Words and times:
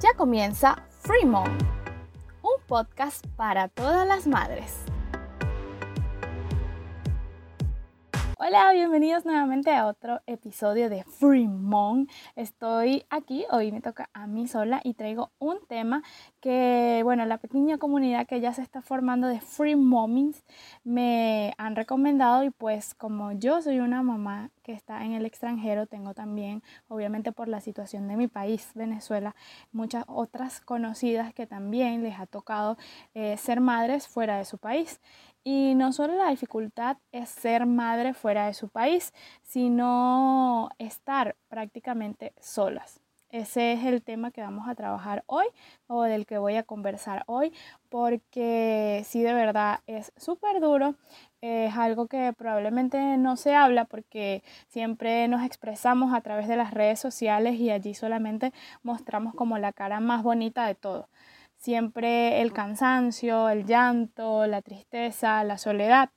Ya 0.00 0.12
comienza 0.14 0.76
Free 1.00 1.24
Mom, 1.24 1.48
un 2.42 2.62
podcast 2.66 3.26
para 3.36 3.68
todas 3.68 4.06
las 4.06 4.26
madres. 4.26 4.84
Hola, 8.38 8.70
bienvenidos 8.74 9.24
nuevamente 9.24 9.72
a 9.72 9.86
otro 9.86 10.20
episodio 10.26 10.90
de 10.90 11.04
Free 11.04 11.48
Mom. 11.48 12.06
Estoy 12.34 13.06
aquí, 13.08 13.46
hoy 13.50 13.72
me 13.72 13.80
toca 13.80 14.10
a 14.12 14.26
mí 14.26 14.46
sola 14.46 14.82
y 14.84 14.92
traigo 14.92 15.30
un 15.38 15.56
tema 15.66 16.02
que, 16.40 17.00
bueno, 17.02 17.24
la 17.24 17.38
pequeña 17.38 17.78
comunidad 17.78 18.26
que 18.26 18.42
ya 18.42 18.52
se 18.52 18.60
está 18.60 18.82
formando 18.82 19.26
de 19.26 19.40
Free 19.40 19.74
Mommings 19.74 20.44
me 20.84 21.54
han 21.56 21.76
recomendado 21.76 22.44
y 22.44 22.50
pues 22.50 22.94
como 22.94 23.32
yo 23.32 23.62
soy 23.62 23.80
una 23.80 24.02
mamá 24.02 24.50
que 24.62 24.74
está 24.74 25.02
en 25.06 25.14
el 25.14 25.24
extranjero, 25.24 25.86
tengo 25.86 26.12
también, 26.12 26.62
obviamente 26.88 27.32
por 27.32 27.48
la 27.48 27.62
situación 27.62 28.06
de 28.06 28.16
mi 28.16 28.28
país, 28.28 28.70
Venezuela, 28.74 29.34
muchas 29.72 30.04
otras 30.08 30.60
conocidas 30.60 31.32
que 31.32 31.46
también 31.46 32.02
les 32.02 32.20
ha 32.20 32.26
tocado 32.26 32.76
eh, 33.14 33.38
ser 33.38 33.62
madres 33.62 34.06
fuera 34.06 34.36
de 34.36 34.44
su 34.44 34.58
país. 34.58 35.00
Y 35.48 35.76
no 35.76 35.92
solo 35.92 36.16
la 36.16 36.30
dificultad 36.30 36.96
es 37.12 37.28
ser 37.28 37.66
madre 37.66 38.14
fuera 38.14 38.48
de 38.48 38.52
su 38.52 38.68
país, 38.68 39.14
sino 39.44 40.70
estar 40.78 41.36
prácticamente 41.46 42.32
solas. 42.40 43.00
Ese 43.30 43.72
es 43.72 43.84
el 43.84 44.02
tema 44.02 44.32
que 44.32 44.40
vamos 44.40 44.66
a 44.66 44.74
trabajar 44.74 45.22
hoy 45.26 45.46
o 45.86 46.02
del 46.02 46.26
que 46.26 46.38
voy 46.38 46.56
a 46.56 46.64
conversar 46.64 47.22
hoy, 47.28 47.52
porque 47.90 49.04
sí 49.06 49.22
de 49.22 49.34
verdad 49.34 49.82
es 49.86 50.12
súper 50.16 50.60
duro, 50.60 50.96
es 51.40 51.76
algo 51.76 52.08
que 52.08 52.32
probablemente 52.32 53.16
no 53.16 53.36
se 53.36 53.54
habla 53.54 53.84
porque 53.84 54.42
siempre 54.66 55.28
nos 55.28 55.44
expresamos 55.44 56.12
a 56.12 56.22
través 56.22 56.48
de 56.48 56.56
las 56.56 56.74
redes 56.74 56.98
sociales 56.98 57.54
y 57.54 57.70
allí 57.70 57.94
solamente 57.94 58.52
mostramos 58.82 59.32
como 59.32 59.58
la 59.58 59.72
cara 59.72 60.00
más 60.00 60.24
bonita 60.24 60.66
de 60.66 60.74
todo 60.74 61.08
siempre 61.66 62.42
el 62.42 62.52
cansancio, 62.52 63.48
el 63.48 63.66
llanto, 63.66 64.46
la 64.46 64.62
tristeza, 64.62 65.42
la 65.42 65.58
soledad. 65.58 66.10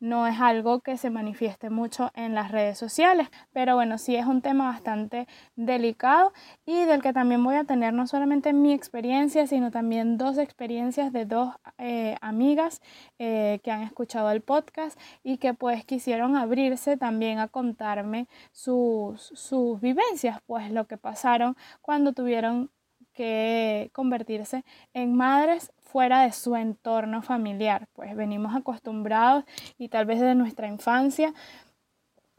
No 0.00 0.26
es 0.26 0.40
algo 0.40 0.80
que 0.80 0.96
se 0.96 1.10
manifieste 1.10 1.68
mucho 1.68 2.10
en 2.14 2.34
las 2.34 2.50
redes 2.50 2.78
sociales, 2.78 3.28
pero 3.52 3.74
bueno, 3.74 3.98
sí 3.98 4.16
es 4.16 4.24
un 4.24 4.40
tema 4.40 4.64
bastante 4.64 5.28
delicado 5.56 6.32
y 6.64 6.84
del 6.84 7.02
que 7.02 7.12
también 7.12 7.44
voy 7.44 7.56
a 7.56 7.64
tener 7.64 7.92
no 7.92 8.06
solamente 8.06 8.54
mi 8.54 8.72
experiencia, 8.72 9.46
sino 9.46 9.70
también 9.70 10.16
dos 10.16 10.38
experiencias 10.38 11.12
de 11.12 11.26
dos 11.26 11.54
eh, 11.76 12.16
amigas 12.22 12.80
eh, 13.18 13.60
que 13.62 13.70
han 13.70 13.82
escuchado 13.82 14.30
el 14.30 14.40
podcast 14.40 14.98
y 15.22 15.36
que 15.36 15.52
pues 15.52 15.84
quisieron 15.84 16.34
abrirse 16.34 16.96
también 16.96 17.40
a 17.40 17.48
contarme 17.48 18.26
sus, 18.52 19.20
sus 19.20 19.78
vivencias, 19.82 20.38
pues 20.46 20.70
lo 20.70 20.86
que 20.86 20.96
pasaron 20.96 21.56
cuando 21.82 22.14
tuvieron 22.14 22.70
que 23.14 23.90
convertirse 23.94 24.64
en 24.92 25.14
madres 25.14 25.72
fuera 25.80 26.22
de 26.22 26.32
su 26.32 26.56
entorno 26.56 27.22
familiar. 27.22 27.88
Pues 27.94 28.14
venimos 28.16 28.54
acostumbrados 28.54 29.44
y 29.78 29.88
tal 29.88 30.06
vez 30.06 30.20
desde 30.20 30.34
nuestra 30.34 30.66
infancia 30.66 31.32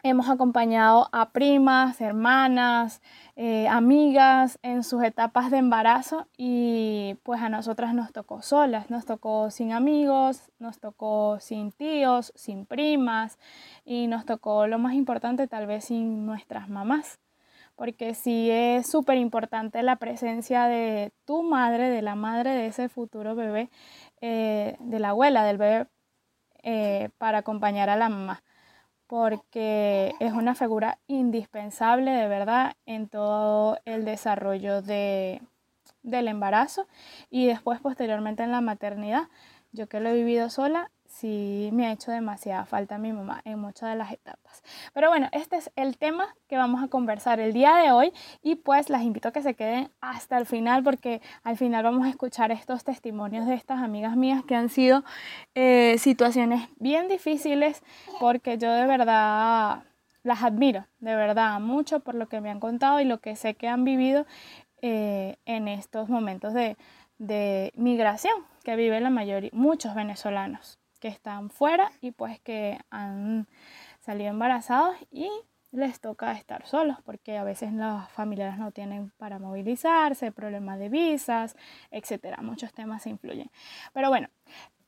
hemos 0.04 0.30
acompañado 0.30 1.10
a 1.12 1.32
primas, 1.32 2.00
hermanas, 2.00 3.02
eh, 3.36 3.68
amigas 3.68 4.60
en 4.62 4.84
sus 4.84 5.02
etapas 5.02 5.50
de 5.50 5.58
embarazo 5.58 6.28
y 6.38 7.16
pues 7.24 7.42
a 7.42 7.50
nosotras 7.50 7.96
nos 7.96 8.12
tocó 8.12 8.44
solas, 8.44 8.92
nos 8.92 9.06
tocó 9.06 9.50
sin 9.50 9.72
amigos, 9.72 10.52
nos 10.60 10.80
tocó 10.80 11.40
sin 11.40 11.72
tíos, 11.72 12.34
sin 12.36 12.68
primas 12.68 13.40
y 13.84 14.06
nos 14.06 14.26
tocó 14.26 14.68
lo 14.68 14.78
más 14.78 14.94
importante 14.94 15.48
tal 15.48 15.66
vez 15.66 15.86
sin 15.86 16.28
nuestras 16.28 16.70
mamás 16.70 17.20
porque 17.76 18.14
sí 18.16 18.50
es 18.52 18.88
súper 18.90 19.18
importante 19.18 19.84
la 19.84 19.98
presencia 19.98 20.66
de 20.66 21.12
tu 21.26 21.44
madre, 21.44 21.90
de 21.90 22.02
la 22.02 22.16
madre 22.16 22.52
de 22.52 22.68
ese 22.68 22.90
futuro 22.90 23.36
bebé, 23.36 23.70
eh, 24.22 24.78
de 24.80 25.00
la 25.00 25.10
abuela 25.10 25.44
del 25.44 25.58
bebé, 25.58 25.88
eh, 26.64 27.10
para 27.18 27.40
acompañar 27.40 27.90
a 27.90 27.96
la 27.96 28.10
mamá, 28.10 28.44
porque 29.08 30.16
es 30.20 30.34
una 30.34 30.56
figura 30.56 31.00
indispensable 31.08 32.12
de 32.12 32.28
verdad 32.28 32.76
en 32.86 33.08
todo 33.10 33.78
el 33.86 34.06
desarrollo 34.06 34.82
de, 34.82 35.42
del 36.04 36.28
embarazo 36.28 36.88
y 37.30 37.46
después 37.46 37.82
posteriormente 37.82 38.44
en 38.44 38.52
la 38.52 38.62
maternidad. 38.62 39.28
Yo 39.74 39.88
que 39.88 40.00
lo 40.00 40.10
he 40.10 40.14
vivido 40.14 40.50
sola, 40.50 40.90
sí 41.20 41.70
me 41.72 41.88
ha 41.88 41.92
hecho 41.92 42.12
demasiada 42.12 42.66
falta 42.66 42.98
mi 42.98 43.14
mamá 43.14 43.42
en 43.46 43.60
muchas 43.60 43.90
de 43.90 43.96
las 43.96 44.12
etapas. 44.12 44.64
Pero 44.94 45.10
bueno, 45.10 45.30
este 45.32 45.56
es 45.56 45.72
el 45.76 45.98
tema 45.98 46.36
que 46.48 46.58
vamos 46.58 46.84
a 46.84 46.88
conversar 46.88 47.40
el 47.40 47.54
día 47.54 47.76
de 47.76 47.92
hoy 47.92 48.12
y 48.42 48.56
pues 48.56 48.90
las 48.90 49.04
invito 49.04 49.30
a 49.30 49.32
que 49.32 49.42
se 49.42 49.54
queden 49.54 49.90
hasta 50.02 50.38
el 50.38 50.46
final 50.46 50.84
porque 50.84 51.22
al 51.44 51.58
final 51.58 51.84
vamos 51.84 52.06
a 52.06 52.10
escuchar 52.10 52.52
estos 52.52 52.84
testimonios 52.84 53.48
de 53.48 53.54
estas 53.54 53.82
amigas 53.82 54.16
mías 54.18 54.44
que 54.44 54.56
han 54.56 54.70
sido 54.70 55.04
eh, 55.56 55.96
situaciones 56.00 56.68
bien 56.78 57.08
difíciles 57.08 57.82
porque 58.20 58.58
yo 58.58 58.72
de 58.74 58.86
verdad 58.86 59.84
las 60.24 60.44
admiro, 60.44 60.86
de 61.00 61.16
verdad, 61.16 61.60
mucho 61.60 62.00
por 62.00 62.16
lo 62.16 62.28
que 62.28 62.42
me 62.42 62.50
han 62.50 62.60
contado 62.60 63.00
y 63.00 63.06
lo 63.06 63.20
que 63.20 63.36
sé 63.36 63.54
que 63.54 63.68
han 63.68 63.84
vivido 63.84 64.26
eh, 64.82 65.38
en 65.46 65.68
estos 65.68 66.10
momentos 66.10 66.54
de, 66.54 66.78
de 67.20 67.72
migración 67.76 68.34
que 68.64 68.76
viven 68.76 69.04
la 69.04 69.12
mayoría, 69.12 69.52
muchos 69.54 69.94
venezolanos 69.94 70.80
que 71.00 71.08
están 71.08 71.50
fuera 71.50 71.92
y 72.02 72.12
pues 72.12 72.40
que 72.40 72.78
han 72.90 73.48
salido 74.00 74.30
embarazados 74.30 74.96
y 75.12 75.30
les 75.72 76.00
toca 76.00 76.32
estar 76.32 76.66
solos 76.66 76.98
porque 77.04 77.38
a 77.38 77.44
veces 77.44 77.74
las 77.74 78.10
familias 78.12 78.58
no 78.58 78.72
tienen 78.72 79.12
para 79.18 79.40
movilizarse, 79.40 80.32
problemas 80.32 80.80
de 80.80 80.90
visas, 80.90 81.56
etcétera. 81.92 82.38
Muchos 82.42 82.74
temas 82.74 83.06
influyen. 83.08 83.52
Pero 83.94 84.10
bueno, 84.10 84.30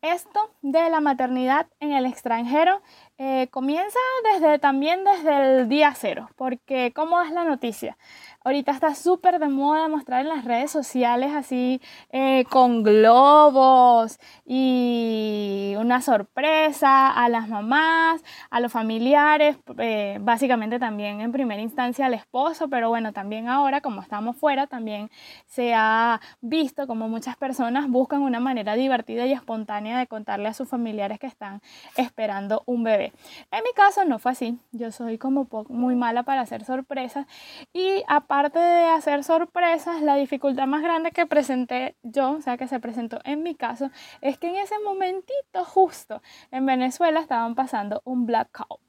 esto 0.02 0.52
de 0.62 0.90
la 0.90 1.02
maternidad 1.02 1.68
en 1.80 1.92
el 1.92 2.06
extranjero 2.06 2.82
eh, 3.20 3.48
comienza 3.50 3.98
desde 4.32 4.60
también 4.60 5.04
desde 5.04 5.60
el 5.62 5.70
día 5.70 5.94
cero, 5.96 6.30
porque 6.36 6.92
¿cómo 6.94 7.20
es 7.22 7.32
la 7.32 7.44
noticia? 7.44 7.98
Ahorita 8.44 8.72
está 8.72 8.96
súper 8.96 9.40
de 9.40 9.50
moda 9.50 9.90
mostrar 9.90 10.22
en 10.22 10.30
las 10.30 10.46
redes 10.46 10.72
sociales 10.72 11.34
así 11.36 11.82
eh, 12.12 12.46
con 12.50 12.84
globos 12.84 14.20
y 14.46 15.74
una 15.78 16.02
sorpresa 16.02 17.10
a 17.10 17.28
las 17.28 17.50
mamás, 17.50 18.24
a 18.50 18.60
los 18.60 18.72
familiares, 18.72 19.58
eh, 19.80 20.20
básicamente 20.22 20.80
también 20.80 21.20
en 21.20 21.32
primera 21.32 21.62
instancia 21.62 22.06
al 22.06 22.14
esposo, 22.14 22.70
pero 22.70 22.88
bueno, 22.88 23.12
también 23.14 23.50
ahora 23.50 23.82
como 23.82 24.02
estamos 24.02 24.38
fuera, 24.38 24.68
también 24.68 25.10
se 25.46 25.74
ha 25.74 26.22
visto 26.40 26.88
como 26.88 27.10
muchas 27.10 27.36
personas 27.36 27.90
buscan 27.90 28.22
una 28.22 28.40
manera 28.40 28.76
divertida 28.76 29.26
y 29.26 29.34
espontánea 29.34 29.98
de 30.00 30.08
contarle 30.08 30.48
a 30.50 30.54
sus 30.54 30.70
familiares 30.70 31.20
que 31.20 31.28
están 31.28 31.62
esperando 31.98 32.64
un 32.66 32.84
bebé. 32.84 33.07
En 33.52 33.64
mi 33.64 33.72
caso 33.74 34.06
no 34.06 34.20
fue 34.20 34.32
así, 34.32 34.60
yo 34.72 34.92
soy 34.92 35.18
como 35.18 35.48
muy 35.70 35.96
mala 35.96 36.24
para 36.24 36.42
hacer 36.42 36.64
sorpresas 36.64 37.26
y 37.74 38.04
aparte 38.08 38.60
de 38.60 38.86
hacer 38.86 39.24
sorpresas, 39.24 40.02
la 40.02 40.16
dificultad 40.16 40.68
más 40.68 40.82
grande 40.82 41.12
que 41.12 41.26
presenté 41.26 41.96
yo, 42.04 42.32
o 42.32 42.42
sea, 42.42 42.58
que 42.58 42.68
se 42.68 42.80
presentó 42.80 43.20
en 43.24 43.44
mi 43.44 43.56
caso, 43.56 43.90
es 44.22 44.38
que 44.38 44.50
en 44.50 44.58
ese 44.58 44.76
momentito 44.80 45.66
justo 45.66 46.22
en 46.52 46.66
Venezuela 46.66 47.20
estaban 47.20 47.56
pasando 47.56 48.02
un 48.06 48.26
blackout. 48.26 48.80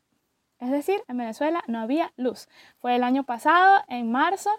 Es 0.59 0.71
decir, 0.71 1.03
en 1.07 1.19
Venezuela 1.19 1.63
no 1.69 1.79
había 1.79 2.13
luz. 2.17 2.49
Fue 2.79 2.97
el 2.97 3.05
año 3.05 3.23
pasado, 3.23 3.81
en 3.87 4.11
marzo, 4.11 4.51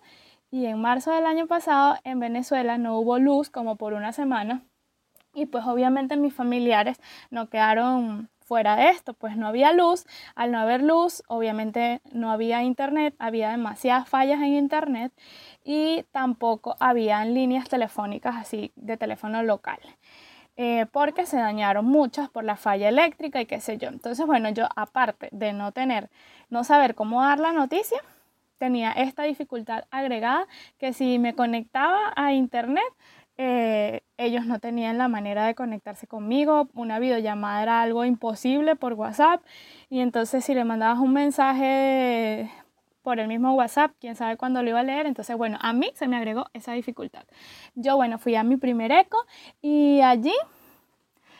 y 0.52 0.66
en 0.66 0.82
marzo 0.82 1.12
del 1.12 1.26
año 1.26 1.48
pasado 1.48 1.98
en 2.04 2.20
Venezuela 2.20 2.78
no 2.78 2.98
hubo 2.98 3.20
luz 3.20 3.50
como 3.50 3.76
por 3.76 3.94
una 3.94 4.14
semana. 4.14 4.64
Y 5.34 5.46
pues 5.46 5.66
obviamente 5.66 6.18
mis 6.18 6.34
familiares 6.34 7.00
no 7.30 7.50
quedaron 7.50 8.30
fuera 8.50 8.76
de 8.76 8.90
esto, 8.90 9.14
pues 9.14 9.38
no 9.38 9.48
había 9.48 9.72
luz. 9.74 10.08
Al 10.34 10.52
no 10.52 10.60
haber 10.60 10.82
luz, 10.82 11.22
obviamente 11.28 12.02
no 12.12 12.32
había 12.32 12.64
internet, 12.64 13.14
había 13.20 13.52
demasiadas 13.52 14.10
fallas 14.10 14.42
en 14.42 14.56
internet 14.56 15.14
y 15.64 16.04
tampoco 16.12 16.76
había 16.80 17.24
líneas 17.26 17.70
telefónicas 17.70 18.36
así 18.36 18.72
de 18.76 18.98
teléfono 18.98 19.44
local. 19.44 19.80
Eh, 20.58 20.88
porque 20.92 21.28
se 21.28 21.38
dañaron 21.38 21.86
muchas 21.86 22.28
por 22.30 22.44
la 22.44 22.58
falla 22.58 22.90
eléctrica 22.90 23.40
y 23.40 23.46
qué 23.46 23.62
sé 23.62 23.78
yo. 23.78 23.88
Entonces, 23.90 24.26
bueno, 24.26 24.50
yo 24.50 24.68
aparte 24.76 25.30
de 25.32 25.54
no 25.54 25.72
tener, 25.72 26.10
no 26.50 26.64
saber 26.64 26.96
cómo 26.96 27.22
dar 27.22 27.40
la 27.40 27.54
noticia, 27.54 28.02
tenía 28.58 28.92
esta 28.92 29.24
dificultad 29.24 29.86
agregada 29.92 30.48
que 30.80 30.92
si 30.92 31.20
me 31.20 31.36
conectaba 31.36 32.14
a 32.16 32.34
internet, 32.34 32.92
eh, 33.42 34.02
ellos 34.18 34.46
no 34.46 34.60
tenían 34.60 34.98
la 34.98 35.08
manera 35.08 35.46
de 35.46 35.56
conectarse 35.56 36.08
conmigo, 36.08 36.68
una 36.74 37.00
videollamada 37.00 37.64
era 37.64 37.82
algo 37.82 38.04
imposible 38.04 38.76
por 38.76 38.96
WhatsApp 38.96 39.42
y 39.90 40.02
entonces 40.02 40.44
si 40.44 40.54
le 40.54 40.66
mandabas 40.66 41.00
un 41.00 41.14
mensaje 41.14 42.52
por 43.02 43.18
el 43.18 43.30
mismo 43.30 43.54
WhatsApp, 43.54 43.94
quién 44.02 44.18
sabe 44.18 44.36
cuándo 44.36 44.62
lo 44.62 44.68
iba 44.72 44.82
a 44.82 44.84
leer, 44.84 45.06
entonces 45.06 45.38
bueno, 45.38 45.58
a 45.62 45.72
mí 45.72 45.90
se 45.94 46.10
me 46.10 46.18
agregó 46.18 46.48
esa 46.52 46.74
dificultad. 46.74 47.24
Yo 47.76 47.96
bueno, 47.96 48.20
fui 48.20 48.36
a 48.36 48.44
mi 48.44 48.58
primer 48.58 48.92
eco 48.92 49.26
y 49.62 50.02
allí 50.02 50.36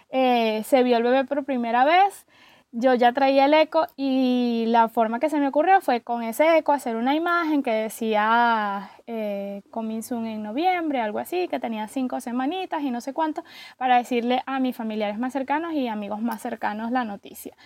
eh, 0.10 0.64
se 0.64 0.84
vio 0.84 0.96
el 0.96 1.04
bebé 1.04 1.26
por 1.26 1.44
primera 1.44 1.84
vez 1.84 2.26
yo 2.72 2.94
ya 2.94 3.14
traía 3.14 3.46
el 3.46 3.54
eco 3.54 3.88
y 3.96 4.66
la 4.68 4.90
forma 4.90 5.20
que 5.20 5.30
se 5.30 5.40
me 5.40 5.48
ocurrió 5.48 5.82
fue 5.82 6.02
con 6.02 6.22
ese 6.22 6.58
eco 6.58 6.72
hacer 6.72 6.96
una 6.96 7.16
imagen 7.16 7.64
que 7.64 7.72
decía 7.72 8.92
eh, 9.12 9.64
en 9.74 10.44
noviembre, 10.44 11.02
algo 11.02 11.18
así, 11.18 11.48
que 11.48 11.60
tenía 11.60 11.88
cinco 11.88 12.22
semanitas 12.22 12.84
y 12.84 12.92
no 12.92 13.02
sé 13.02 13.12
cuánto, 13.12 13.44
para 13.76 13.98
decirle 13.98 14.44
a 14.46 14.60
mis 14.60 14.76
familiares 14.76 15.18
más 15.18 15.34
cercanos 15.34 15.74
y 15.74 15.88
amigos 15.88 16.22
más 16.22 16.44
cercanos 16.44 16.92
la 16.92 17.04
noticia. 17.06 17.58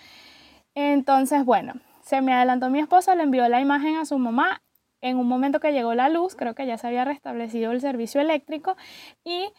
Entonces, 0.74 1.44
bueno, 1.44 1.74
se 2.00 2.22
me 2.22 2.32
adelantó 2.32 2.70
mi 2.70 2.78
esposo, 2.80 3.14
le 3.14 3.24
envió 3.24 3.46
la 3.50 3.60
imagen 3.60 3.96
a 3.96 4.06
su 4.06 4.18
mamá. 4.18 4.62
En 5.02 5.18
un 5.18 5.28
momento 5.28 5.60
que 5.60 5.72
llegó 5.72 5.94
la 5.94 6.08
luz, 6.08 6.34
creo 6.34 6.54
que 6.54 6.66
ya 6.66 6.78
se 6.78 6.86
había 6.86 7.04
restablecido 7.04 7.72
el 7.72 7.82
servicio 7.82 8.22
eléctrico 8.22 8.74
y 9.22 9.52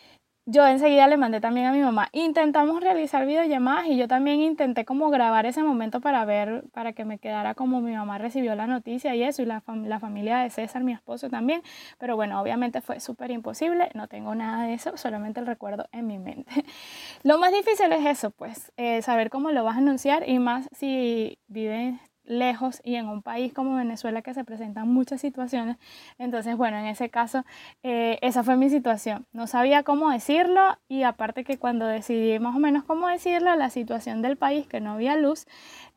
yo 0.45 0.65
enseguida 0.67 1.07
le 1.07 1.17
mandé 1.17 1.41
también 1.41 1.65
a 1.65 1.71
mi 1.71 1.81
mamá. 1.81 2.09
Intentamos 2.11 2.81
realizar 2.81 3.25
videollamadas 3.25 3.87
y 3.87 3.97
yo 3.97 4.07
también 4.07 4.41
intenté 4.41 4.85
como 4.85 5.09
grabar 5.09 5.45
ese 5.45 5.63
momento 5.63 6.01
para 6.01 6.23
ver, 6.25 6.63
para 6.71 6.93
que 6.93 7.03
me 7.03 7.17
quedara 7.17 7.55
como 7.55 7.81
mi 7.81 7.93
mamá 7.93 8.17
recibió 8.19 8.53
la 8.55 8.67
noticia 8.67 9.15
y 9.15 9.23
eso, 9.23 9.41
y 9.41 9.45
la, 9.45 9.63
la 9.85 9.99
familia 9.99 10.39
de 10.39 10.49
César, 10.51 10.83
mi 10.83 10.93
esposo 10.93 11.29
también. 11.29 11.63
Pero 11.97 12.15
bueno, 12.15 12.39
obviamente 12.39 12.81
fue 12.81 12.99
súper 12.99 13.31
imposible, 13.31 13.89
no 13.95 14.07
tengo 14.07 14.35
nada 14.35 14.65
de 14.65 14.75
eso, 14.75 14.97
solamente 14.97 15.39
el 15.39 15.47
recuerdo 15.47 15.87
en 15.91 16.07
mi 16.07 16.19
mente. 16.19 16.51
Lo 17.23 17.39
más 17.39 17.51
difícil 17.51 17.91
es 17.91 18.05
eso, 18.05 18.31
pues, 18.31 18.71
eh, 18.77 19.01
saber 19.01 19.29
cómo 19.29 19.51
lo 19.51 19.63
vas 19.63 19.75
a 19.75 19.79
anunciar 19.79 20.27
y 20.29 20.39
más 20.39 20.69
si 20.71 21.39
vives 21.47 21.95
lejos 22.25 22.81
y 22.83 22.95
en 22.95 23.07
un 23.07 23.21
país 23.21 23.53
como 23.53 23.75
Venezuela 23.75 24.21
que 24.21 24.33
se 24.33 24.43
presentan 24.43 24.87
muchas 24.87 25.21
situaciones. 25.21 25.77
Entonces, 26.17 26.57
bueno, 26.57 26.77
en 26.77 26.85
ese 26.85 27.09
caso, 27.09 27.45
eh, 27.83 28.17
esa 28.21 28.43
fue 28.43 28.57
mi 28.57 28.69
situación. 28.69 29.25
No 29.33 29.47
sabía 29.47 29.83
cómo 29.83 30.09
decirlo 30.09 30.77
y 30.87 31.03
aparte 31.03 31.43
que 31.43 31.57
cuando 31.57 31.85
decidí 31.85 32.39
más 32.39 32.55
o 32.55 32.59
menos 32.59 32.83
cómo 32.83 33.07
decirlo, 33.07 33.55
la 33.55 33.69
situación 33.69 34.21
del 34.21 34.37
país, 34.37 34.67
que 34.67 34.81
no 34.81 34.93
había 34.93 35.15
luz, 35.15 35.45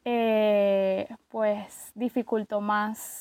eh, 0.05 1.09
pues 1.29 1.93
dificultó 1.95 2.61
más 2.61 3.18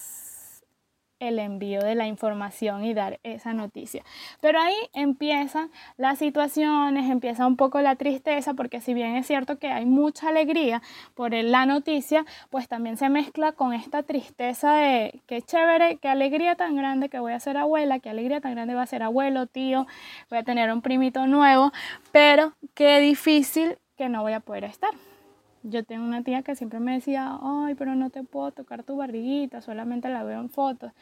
el 1.19 1.40
envío 1.40 1.81
de 1.81 1.96
la 1.96 2.08
información 2.08 2.84
y 2.84 2.94
dar 2.94 3.19
esa 3.24 3.54
noticia. 3.54 4.04
Pero 4.42 4.60
ahí 4.60 4.75
empiezan 4.94 5.72
las 5.98 6.19
situaciones, 6.19 7.10
empieza 7.10 7.48
un 7.48 7.56
poco 7.56 7.81
la 7.81 7.96
tristeza, 7.96 8.54
porque 8.54 8.81
si 8.81 8.94
bien 8.94 9.16
es 9.16 9.28
cierto 9.28 9.58
que 9.58 9.69
hay 9.69 9.86
mucha 9.86 10.30
alegría 10.30 10.81
por 11.16 11.34
la 11.34 11.66
noticia, 11.66 12.25
pues 12.50 12.68
también 12.68 12.98
se 12.98 13.10
mezcla 13.10 13.52
con 13.52 13.74
esta 13.74 14.04
tristeza 14.04 14.74
de 14.74 15.22
qué 15.25 15.42
chévere, 15.42 15.98
qué 15.98 16.10
alegría 16.10 16.56
tan 16.56 16.75
grande 16.75 17.10
que 17.10 17.19
voy 17.19 17.34
a 17.34 17.40
ser 17.40 17.58
abuela, 17.58 18.00
qué 18.00 18.10
alegría 18.10 18.42
tan 18.42 18.54
grande 18.54 18.75
va 18.75 18.84
a 18.84 18.88
ser 18.88 19.04
abuelo, 19.04 19.48
tío, 19.48 19.88
voy 20.30 20.40
a 20.40 20.44
tener 20.44 20.72
un 20.72 20.81
primito 20.81 21.28
nuevo, 21.28 21.72
pero 22.12 22.54
qué 22.74 23.00
difícil 23.00 23.78
que 23.98 24.10
no 24.10 24.22
voy 24.22 24.34
a 24.34 24.40
poder 24.40 24.64
estar. 24.64 24.92
Yo 25.69 25.84
tengo 25.84 26.06
una 26.06 26.24
tía 26.24 26.44
que 26.44 26.56
siempre 26.56 26.80
me 26.80 26.94
decía, 26.94 27.38
ay, 27.42 27.75
pero 27.75 27.94
no 27.94 28.10
te 28.10 28.24
puedo 28.24 28.52
tocar 28.52 28.84
tu 28.84 28.96
barriguita, 28.96 29.62
solamente 29.62 30.08
la 30.08 30.24
veo 30.24 30.40
en 30.40 30.50
fotos. 30.50 30.94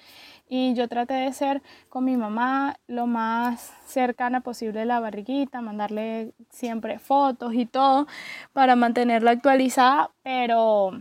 Y 0.49 0.73
yo 0.73 0.87
traté 0.87 1.13
de 1.13 1.31
ser 1.33 1.61
con 1.87 2.03
mi 2.03 2.17
mamá 2.17 2.79
lo 2.87 3.05
más 3.05 3.71
cercana 3.85 4.41
posible 4.41 4.79
de 4.79 4.85
la 4.87 4.99
barriguita, 4.99 5.61
mandarle 5.61 6.33
siempre 6.49 6.97
fotos 6.97 7.53
y 7.53 7.67
todo 7.67 8.07
para 8.53 8.75
mantenerla 8.75 9.31
actualizada, 9.31 10.09
pero 10.23 10.93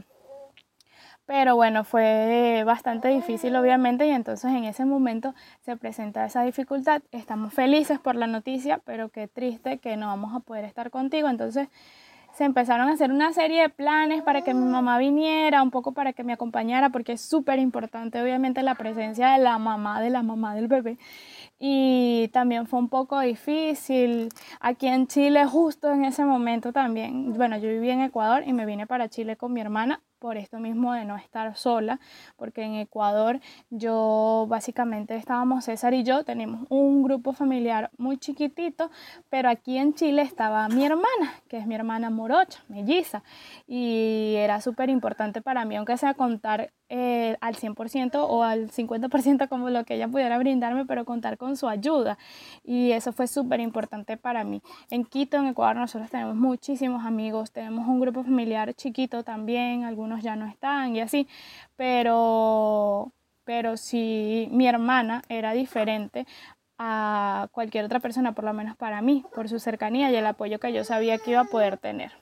pero 1.26 1.56
bueno, 1.56 1.84
fue 1.84 2.64
bastante 2.66 3.08
difícil 3.08 3.56
obviamente 3.56 4.06
y 4.06 4.10
entonces 4.10 4.50
en 4.52 4.64
ese 4.64 4.84
momento 4.84 5.34
se 5.62 5.74
presenta 5.78 6.26
esa 6.26 6.42
dificultad. 6.42 7.00
Estamos 7.12 7.54
felices 7.54 7.98
por 7.98 8.14
la 8.14 8.26
noticia, 8.26 8.82
pero 8.84 9.08
qué 9.08 9.26
triste 9.26 9.78
que 9.78 9.96
no 9.96 10.08
vamos 10.08 10.34
a 10.34 10.40
poder 10.40 10.66
estar 10.66 10.90
contigo. 10.90 11.30
Entonces 11.30 11.68
se 12.34 12.44
empezaron 12.44 12.88
a 12.88 12.92
hacer 12.92 13.12
una 13.12 13.32
serie 13.32 13.62
de 13.62 13.68
planes 13.68 14.22
para 14.22 14.42
que 14.42 14.54
mi 14.54 14.64
mamá 14.64 14.98
viniera, 14.98 15.62
un 15.62 15.70
poco 15.70 15.92
para 15.92 16.12
que 16.12 16.24
me 16.24 16.32
acompañara, 16.32 16.90
porque 16.90 17.12
es 17.12 17.20
súper 17.20 17.58
importante 17.58 18.20
obviamente 18.20 18.62
la 18.62 18.74
presencia 18.74 19.30
de 19.30 19.38
la 19.38 19.58
mamá, 19.58 20.00
de 20.00 20.10
la 20.10 20.22
mamá 20.22 20.54
del 20.54 20.66
bebé. 20.66 20.98
Y 21.58 22.28
también 22.32 22.66
fue 22.66 22.80
un 22.80 22.88
poco 22.88 23.20
difícil. 23.20 24.28
Aquí 24.60 24.88
en 24.88 25.06
Chile, 25.06 25.46
justo 25.46 25.92
en 25.92 26.04
ese 26.04 26.24
momento 26.24 26.72
también, 26.72 27.32
bueno, 27.34 27.56
yo 27.58 27.68
viví 27.68 27.90
en 27.90 28.00
Ecuador 28.00 28.42
y 28.46 28.52
me 28.52 28.66
vine 28.66 28.86
para 28.86 29.08
Chile 29.08 29.36
con 29.36 29.52
mi 29.52 29.60
hermana 29.60 30.00
por 30.24 30.38
esto 30.38 30.58
mismo 30.58 30.94
de 30.94 31.04
no 31.04 31.16
estar 31.16 31.54
sola, 31.54 32.00
porque 32.38 32.62
en 32.62 32.76
Ecuador 32.76 33.40
yo 33.68 34.46
básicamente 34.48 35.16
estábamos 35.16 35.66
César 35.66 35.92
y 35.92 36.02
yo, 36.02 36.24
tenemos 36.24 36.66
un 36.70 37.02
grupo 37.02 37.34
familiar 37.34 37.90
muy 37.98 38.16
chiquitito, 38.16 38.90
pero 39.28 39.50
aquí 39.50 39.76
en 39.76 39.92
Chile 39.92 40.22
estaba 40.22 40.66
mi 40.68 40.82
hermana, 40.82 41.34
que 41.46 41.58
es 41.58 41.66
mi 41.66 41.74
hermana 41.74 42.08
morocha, 42.08 42.64
melliza, 42.68 43.22
y 43.66 44.36
era 44.38 44.62
súper 44.62 44.88
importante 44.88 45.42
para 45.42 45.66
mí, 45.66 45.76
aunque 45.76 45.98
sea 45.98 46.14
contar 46.14 46.70
eh, 46.90 47.36
al 47.40 47.56
100% 47.56 48.26
o 48.28 48.44
al 48.44 48.70
50% 48.70 49.48
como 49.48 49.70
lo 49.70 49.84
que 49.84 49.94
ella 49.94 50.06
pudiera 50.06 50.38
brindarme, 50.38 50.84
pero 50.84 51.04
contar 51.04 51.38
con 51.38 51.56
su 51.56 51.66
ayuda. 51.66 52.18
Y 52.62 52.92
eso 52.92 53.12
fue 53.12 53.26
súper 53.26 53.60
importante 53.60 54.16
para 54.16 54.44
mí. 54.44 54.62
En 54.90 55.04
Quito, 55.04 55.38
en 55.38 55.46
Ecuador, 55.46 55.76
nosotros 55.76 56.10
tenemos 56.10 56.36
muchísimos 56.36 57.04
amigos, 57.04 57.52
tenemos 57.52 57.88
un 57.88 58.00
grupo 58.00 58.22
familiar 58.22 58.74
chiquito 58.74 59.24
también, 59.24 59.84
algunos 59.84 60.13
ya 60.22 60.36
no 60.36 60.46
están 60.46 60.96
y 60.96 61.00
así, 61.00 61.28
pero, 61.76 63.12
pero 63.44 63.76
si 63.76 64.48
mi 64.50 64.66
hermana 64.66 65.22
era 65.28 65.52
diferente 65.52 66.26
a 66.78 67.48
cualquier 67.52 67.84
otra 67.84 68.00
persona, 68.00 68.32
por 68.32 68.44
lo 68.44 68.52
menos 68.52 68.76
para 68.76 69.00
mí, 69.02 69.24
por 69.34 69.48
su 69.48 69.58
cercanía 69.58 70.10
y 70.10 70.16
el 70.16 70.26
apoyo 70.26 70.58
que 70.58 70.72
yo 70.72 70.84
sabía 70.84 71.18
que 71.18 71.32
iba 71.32 71.40
a 71.40 71.44
poder 71.44 71.78
tener. 71.78 72.12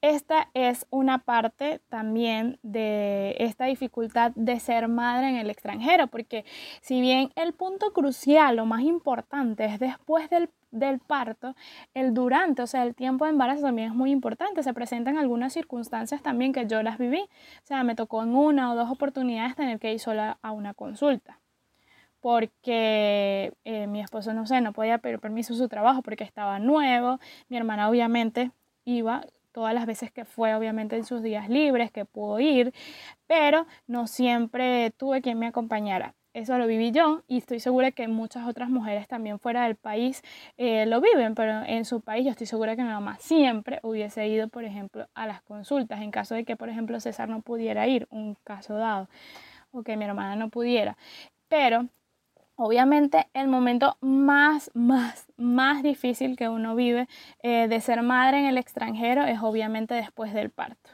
Esta 0.00 0.50
es 0.52 0.86
una 0.90 1.16
parte 1.16 1.80
también 1.88 2.58
de 2.62 3.36
esta 3.38 3.64
dificultad 3.64 4.32
de 4.34 4.60
ser 4.60 4.86
madre 4.86 5.30
en 5.30 5.36
el 5.36 5.48
extranjero, 5.48 6.08
porque 6.08 6.44
si 6.82 7.00
bien 7.00 7.32
el 7.36 7.54
punto 7.54 7.94
crucial, 7.94 8.56
lo 8.56 8.66
más 8.66 8.82
importante 8.82 9.64
es 9.64 9.78
después 9.78 10.28
del, 10.28 10.50
del 10.74 10.98
parto, 10.98 11.54
el 11.94 12.14
durante, 12.14 12.62
o 12.62 12.66
sea, 12.66 12.82
el 12.82 12.94
tiempo 12.94 13.24
de 13.24 13.30
embarazo 13.30 13.62
también 13.62 13.88
es 13.88 13.94
muy 13.94 14.10
importante. 14.10 14.62
Se 14.62 14.74
presentan 14.74 15.16
algunas 15.18 15.52
circunstancias 15.52 16.22
también 16.22 16.52
que 16.52 16.66
yo 16.66 16.82
las 16.82 16.98
viví. 16.98 17.20
O 17.20 17.66
sea, 17.66 17.82
me 17.84 17.94
tocó 17.94 18.22
en 18.22 18.34
una 18.34 18.72
o 18.72 18.74
dos 18.76 18.90
oportunidades 18.90 19.56
tener 19.56 19.78
que 19.78 19.92
ir 19.92 20.00
sola 20.00 20.38
a 20.42 20.52
una 20.52 20.74
consulta 20.74 21.40
porque 22.20 23.52
eh, 23.64 23.86
mi 23.86 24.00
esposo, 24.00 24.32
no 24.32 24.46
sé, 24.46 24.62
no 24.62 24.72
podía 24.72 24.96
pedir 24.96 25.20
permiso 25.20 25.52
a 25.52 25.56
su 25.58 25.68
trabajo 25.68 26.00
porque 26.00 26.24
estaba 26.24 26.58
nuevo, 26.58 27.20
mi 27.50 27.58
hermana 27.58 27.90
obviamente 27.90 28.50
iba 28.86 29.26
todas 29.52 29.74
las 29.74 29.86
veces 29.86 30.10
que 30.10 30.24
fue, 30.24 30.54
obviamente 30.54 30.96
en 30.96 31.04
sus 31.04 31.22
días 31.22 31.50
libres, 31.50 31.92
que 31.92 32.06
pudo 32.06 32.40
ir, 32.40 32.72
pero 33.26 33.66
no 33.86 34.06
siempre 34.06 34.90
tuve 34.96 35.20
quien 35.20 35.38
me 35.38 35.46
acompañara. 35.46 36.14
Eso 36.34 36.58
lo 36.58 36.66
viví 36.66 36.90
yo 36.90 37.22
y 37.28 37.38
estoy 37.38 37.60
segura 37.60 37.92
que 37.92 38.08
muchas 38.08 38.46
otras 38.46 38.68
mujeres 38.68 39.06
también 39.06 39.38
fuera 39.38 39.64
del 39.64 39.76
país 39.76 40.22
eh, 40.56 40.84
lo 40.84 41.00
viven, 41.00 41.36
pero 41.36 41.62
en 41.64 41.84
su 41.84 42.00
país 42.00 42.24
yo 42.24 42.32
estoy 42.32 42.48
segura 42.48 42.74
que 42.74 42.82
mi 42.82 42.88
mamá 42.88 43.16
siempre 43.20 43.78
hubiese 43.84 44.26
ido, 44.26 44.48
por 44.48 44.64
ejemplo, 44.64 45.08
a 45.14 45.28
las 45.28 45.42
consultas 45.42 46.02
en 46.02 46.10
caso 46.10 46.34
de 46.34 46.44
que, 46.44 46.56
por 46.56 46.68
ejemplo, 46.68 46.98
César 46.98 47.28
no 47.28 47.40
pudiera 47.40 47.86
ir, 47.86 48.08
un 48.10 48.36
caso 48.42 48.74
dado, 48.74 49.08
o 49.70 49.84
que 49.84 49.96
mi 49.96 50.04
hermana 50.04 50.36
no 50.36 50.50
pudiera. 50.50 50.98
Pero 51.48 51.88
Obviamente 52.56 53.26
el 53.34 53.48
momento 53.48 53.96
más, 54.00 54.70
más, 54.74 55.26
más 55.36 55.82
difícil 55.82 56.36
que 56.36 56.48
uno 56.48 56.76
vive 56.76 57.08
eh, 57.42 57.66
de 57.66 57.80
ser 57.80 58.00
madre 58.02 58.38
en 58.38 58.46
el 58.46 58.58
extranjero 58.58 59.24
es 59.24 59.40
obviamente 59.42 59.94
después 59.94 60.32
del 60.32 60.50
parto. 60.50 60.90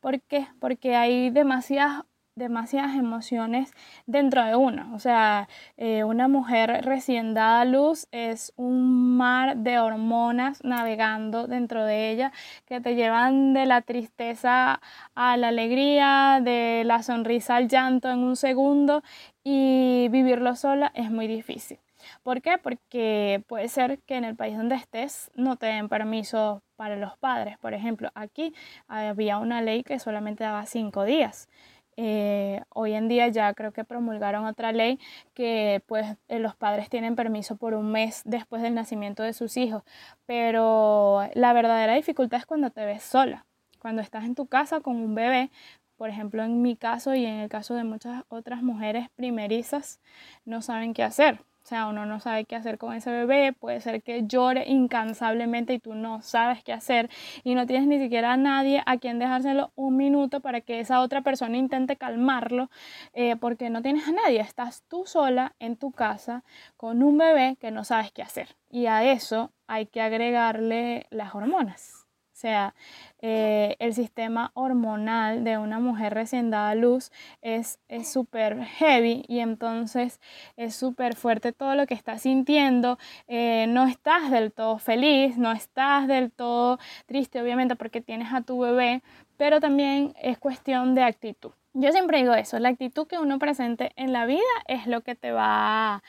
¿Por 0.00 0.20
qué? 0.20 0.46
Porque 0.60 0.96
hay 0.96 1.30
demasiadas 1.30 2.04
demasiadas 2.34 2.96
emociones 2.96 3.72
dentro 4.06 4.44
de 4.44 4.56
uno. 4.56 4.90
O 4.94 4.98
sea, 4.98 5.48
eh, 5.76 6.04
una 6.04 6.28
mujer 6.28 6.84
recién 6.84 7.34
dada 7.34 7.62
a 7.62 7.64
luz 7.64 8.06
es 8.12 8.52
un 8.56 9.16
mar 9.16 9.56
de 9.56 9.78
hormonas 9.78 10.62
navegando 10.64 11.46
dentro 11.46 11.84
de 11.84 12.10
ella 12.10 12.32
que 12.66 12.80
te 12.80 12.94
llevan 12.94 13.52
de 13.52 13.66
la 13.66 13.82
tristeza 13.82 14.80
a 15.14 15.36
la 15.36 15.48
alegría, 15.48 16.40
de 16.42 16.82
la 16.84 17.02
sonrisa 17.02 17.56
al 17.56 17.68
llanto 17.68 18.10
en 18.10 18.20
un 18.20 18.36
segundo 18.36 19.02
y 19.44 20.08
vivirlo 20.10 20.56
sola 20.56 20.92
es 20.94 21.10
muy 21.10 21.26
difícil. 21.26 21.78
¿Por 22.22 22.42
qué? 22.42 22.58
Porque 22.58 23.42
puede 23.46 23.68
ser 23.68 23.98
que 24.00 24.16
en 24.16 24.24
el 24.24 24.36
país 24.36 24.56
donde 24.56 24.74
estés 24.74 25.30
no 25.34 25.56
te 25.56 25.66
den 25.66 25.88
permiso 25.88 26.62
para 26.76 26.96
los 26.96 27.16
padres. 27.18 27.58
Por 27.58 27.74
ejemplo, 27.74 28.10
aquí 28.14 28.54
había 28.88 29.38
una 29.38 29.60
ley 29.60 29.82
que 29.82 29.98
solamente 29.98 30.44
daba 30.44 30.66
cinco 30.66 31.04
días. 31.04 31.48
Eh, 31.96 32.62
hoy 32.70 32.94
en 32.94 33.08
día 33.08 33.28
ya 33.28 33.52
creo 33.54 33.72
que 33.72 33.84
promulgaron 33.84 34.46
otra 34.46 34.72
ley 34.72 34.98
que 35.34 35.82
pues 35.86 36.06
eh, 36.28 36.38
los 36.38 36.54
padres 36.56 36.88
tienen 36.88 37.16
permiso 37.16 37.56
por 37.56 37.74
un 37.74 37.92
mes 37.92 38.22
después 38.24 38.62
del 38.62 38.74
nacimiento 38.74 39.22
de 39.22 39.32
sus 39.32 39.56
hijos, 39.56 39.82
pero 40.26 41.28
la 41.34 41.52
verdadera 41.52 41.94
dificultad 41.94 42.38
es 42.40 42.46
cuando 42.46 42.70
te 42.70 42.84
ves 42.84 43.02
sola, 43.02 43.46
cuando 43.80 44.02
estás 44.02 44.24
en 44.24 44.34
tu 44.34 44.46
casa 44.46 44.80
con 44.80 44.96
un 44.96 45.14
bebé, 45.14 45.50
por 45.96 46.08
ejemplo 46.08 46.42
en 46.42 46.62
mi 46.62 46.76
caso 46.76 47.14
y 47.14 47.26
en 47.26 47.34
el 47.40 47.48
caso 47.48 47.74
de 47.74 47.84
muchas 47.84 48.24
otras 48.28 48.62
mujeres 48.62 49.08
primerizas, 49.16 50.00
no 50.44 50.62
saben 50.62 50.94
qué 50.94 51.02
hacer. 51.02 51.40
O 51.70 51.72
sea, 51.72 51.86
uno 51.86 52.04
no 52.04 52.18
sabe 52.18 52.46
qué 52.46 52.56
hacer 52.56 52.78
con 52.78 52.94
ese 52.94 53.12
bebé, 53.12 53.52
puede 53.52 53.80
ser 53.80 54.02
que 54.02 54.26
llore 54.26 54.68
incansablemente 54.68 55.72
y 55.72 55.78
tú 55.78 55.94
no 55.94 56.20
sabes 56.20 56.64
qué 56.64 56.72
hacer 56.72 57.08
y 57.44 57.54
no 57.54 57.64
tienes 57.64 57.86
ni 57.86 58.00
siquiera 58.00 58.32
a 58.32 58.36
nadie 58.36 58.82
a 58.86 58.98
quien 58.98 59.20
dejárselo 59.20 59.70
un 59.76 59.96
minuto 59.96 60.40
para 60.40 60.62
que 60.62 60.80
esa 60.80 61.00
otra 61.00 61.22
persona 61.22 61.56
intente 61.56 61.94
calmarlo, 61.94 62.70
eh, 63.12 63.36
porque 63.36 63.70
no 63.70 63.82
tienes 63.82 64.08
a 64.08 64.10
nadie, 64.10 64.40
estás 64.40 64.82
tú 64.88 65.06
sola 65.06 65.54
en 65.60 65.76
tu 65.76 65.92
casa 65.92 66.42
con 66.76 67.04
un 67.04 67.18
bebé 67.18 67.56
que 67.60 67.70
no 67.70 67.84
sabes 67.84 68.10
qué 68.10 68.22
hacer. 68.22 68.56
Y 68.68 68.86
a 68.86 69.04
eso 69.04 69.52
hay 69.68 69.86
que 69.86 70.00
agregarle 70.00 71.06
las 71.10 71.36
hormonas. 71.36 72.09
Sea, 72.40 72.74
eh, 73.20 73.76
el 73.80 73.92
sistema 73.92 74.50
hormonal 74.54 75.44
de 75.44 75.58
una 75.58 75.78
mujer 75.78 76.14
recién 76.14 76.48
dada 76.48 76.70
a 76.70 76.74
luz 76.74 77.12
es 77.42 77.78
súper 78.02 78.64
heavy 78.64 79.26
y 79.28 79.40
entonces 79.40 80.20
es 80.56 80.74
súper 80.74 81.16
fuerte 81.16 81.52
todo 81.52 81.74
lo 81.74 81.86
que 81.86 81.92
estás 81.92 82.22
sintiendo. 82.22 82.98
Eh, 83.28 83.66
no 83.68 83.86
estás 83.86 84.30
del 84.30 84.52
todo 84.52 84.78
feliz, 84.78 85.36
no 85.36 85.52
estás 85.52 86.08
del 86.08 86.32
todo 86.32 86.78
triste, 87.04 87.42
obviamente, 87.42 87.76
porque 87.76 88.00
tienes 88.00 88.32
a 88.32 88.40
tu 88.40 88.58
bebé, 88.58 89.02
pero 89.36 89.60
también 89.60 90.14
es 90.22 90.38
cuestión 90.38 90.94
de 90.94 91.02
actitud. 91.02 91.50
Yo 91.74 91.92
siempre 91.92 92.20
digo 92.22 92.32
eso, 92.32 92.58
la 92.58 92.70
actitud 92.70 93.06
que 93.06 93.18
uno 93.18 93.38
presente 93.38 93.92
en 93.96 94.14
la 94.14 94.24
vida 94.24 94.40
es 94.66 94.86
lo 94.86 95.02
que 95.02 95.14
te 95.14 95.30
va 95.30 96.02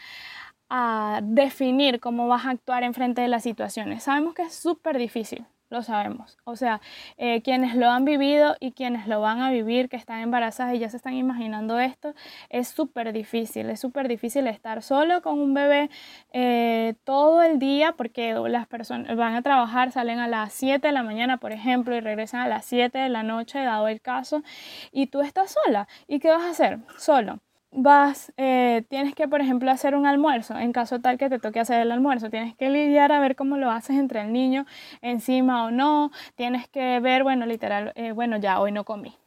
a 0.69 1.19
definir 1.23 1.99
cómo 1.99 2.29
vas 2.29 2.45
a 2.45 2.51
actuar 2.51 2.83
en 2.83 2.93
frente 2.93 3.21
de 3.21 3.27
las 3.27 3.43
situaciones. 3.43 4.03
Sabemos 4.03 4.33
que 4.33 4.43
es 4.43 4.55
súper 4.55 4.97
difícil, 4.97 5.45
lo 5.71 5.81
sabemos. 5.83 6.37
O 6.43 6.55
sea, 6.55 6.81
eh, 7.17 7.41
quienes 7.41 7.75
lo 7.75 7.89
han 7.89 8.05
vivido 8.05 8.55
y 8.59 8.73
quienes 8.73 9.07
lo 9.07 9.21
van 9.21 9.41
a 9.41 9.51
vivir, 9.51 9.89
que 9.89 9.95
están 9.95 10.19
embarazadas 10.19 10.75
y 10.75 10.79
ya 10.79 10.89
se 10.89 10.97
están 10.97 11.13
imaginando 11.13 11.79
esto, 11.79 12.13
es 12.49 12.67
súper 12.67 13.13
difícil. 13.13 13.69
Es 13.69 13.79
súper 13.79 14.07
difícil 14.07 14.47
estar 14.47 14.83
solo 14.83 15.21
con 15.21 15.39
un 15.39 15.53
bebé 15.53 15.89
eh, 16.33 16.95
todo 17.05 17.41
el 17.41 17.57
día 17.57 17.93
porque 17.93 18.33
las 18.33 18.67
personas 18.67 19.15
van 19.15 19.35
a 19.35 19.41
trabajar, 19.41 19.91
salen 19.91 20.19
a 20.19 20.27
las 20.27 20.53
7 20.53 20.87
de 20.87 20.93
la 20.93 21.03
mañana, 21.03 21.37
por 21.37 21.53
ejemplo, 21.53 21.95
y 21.95 22.01
regresan 22.01 22.41
a 22.41 22.47
las 22.47 22.65
7 22.65 22.99
de 22.99 23.09
la 23.09 23.23
noche, 23.23 23.59
dado 23.59 23.87
el 23.87 24.01
caso, 24.01 24.43
y 24.91 25.07
tú 25.07 25.21
estás 25.21 25.55
sola. 25.65 25.87
¿Y 26.07 26.19
qué 26.19 26.29
vas 26.29 26.43
a 26.43 26.49
hacer? 26.49 26.79
Solo 26.97 27.39
vas, 27.71 28.33
eh, 28.37 28.83
tienes 28.89 29.15
que, 29.15 29.27
por 29.27 29.41
ejemplo, 29.41 29.71
hacer 29.71 29.95
un 29.95 30.05
almuerzo, 30.05 30.57
en 30.57 30.73
caso 30.73 30.99
tal 31.01 31.17
que 31.17 31.29
te 31.29 31.39
toque 31.39 31.59
hacer 31.59 31.81
el 31.81 31.91
almuerzo, 31.91 32.29
tienes 32.29 32.55
que 32.55 32.69
lidiar 32.69 33.11
a 33.11 33.19
ver 33.19 33.35
cómo 33.35 33.57
lo 33.57 33.71
haces 33.71 33.97
entre 33.97 34.21
el 34.21 34.33
niño 34.33 34.65
encima 35.01 35.65
o 35.65 35.71
no, 35.71 36.11
tienes 36.35 36.67
que 36.67 36.99
ver, 36.99 37.23
bueno, 37.23 37.45
literal, 37.45 37.93
eh, 37.95 38.11
bueno, 38.11 38.37
ya 38.37 38.59
hoy 38.59 38.71
no 38.71 38.83
comí 38.85 39.20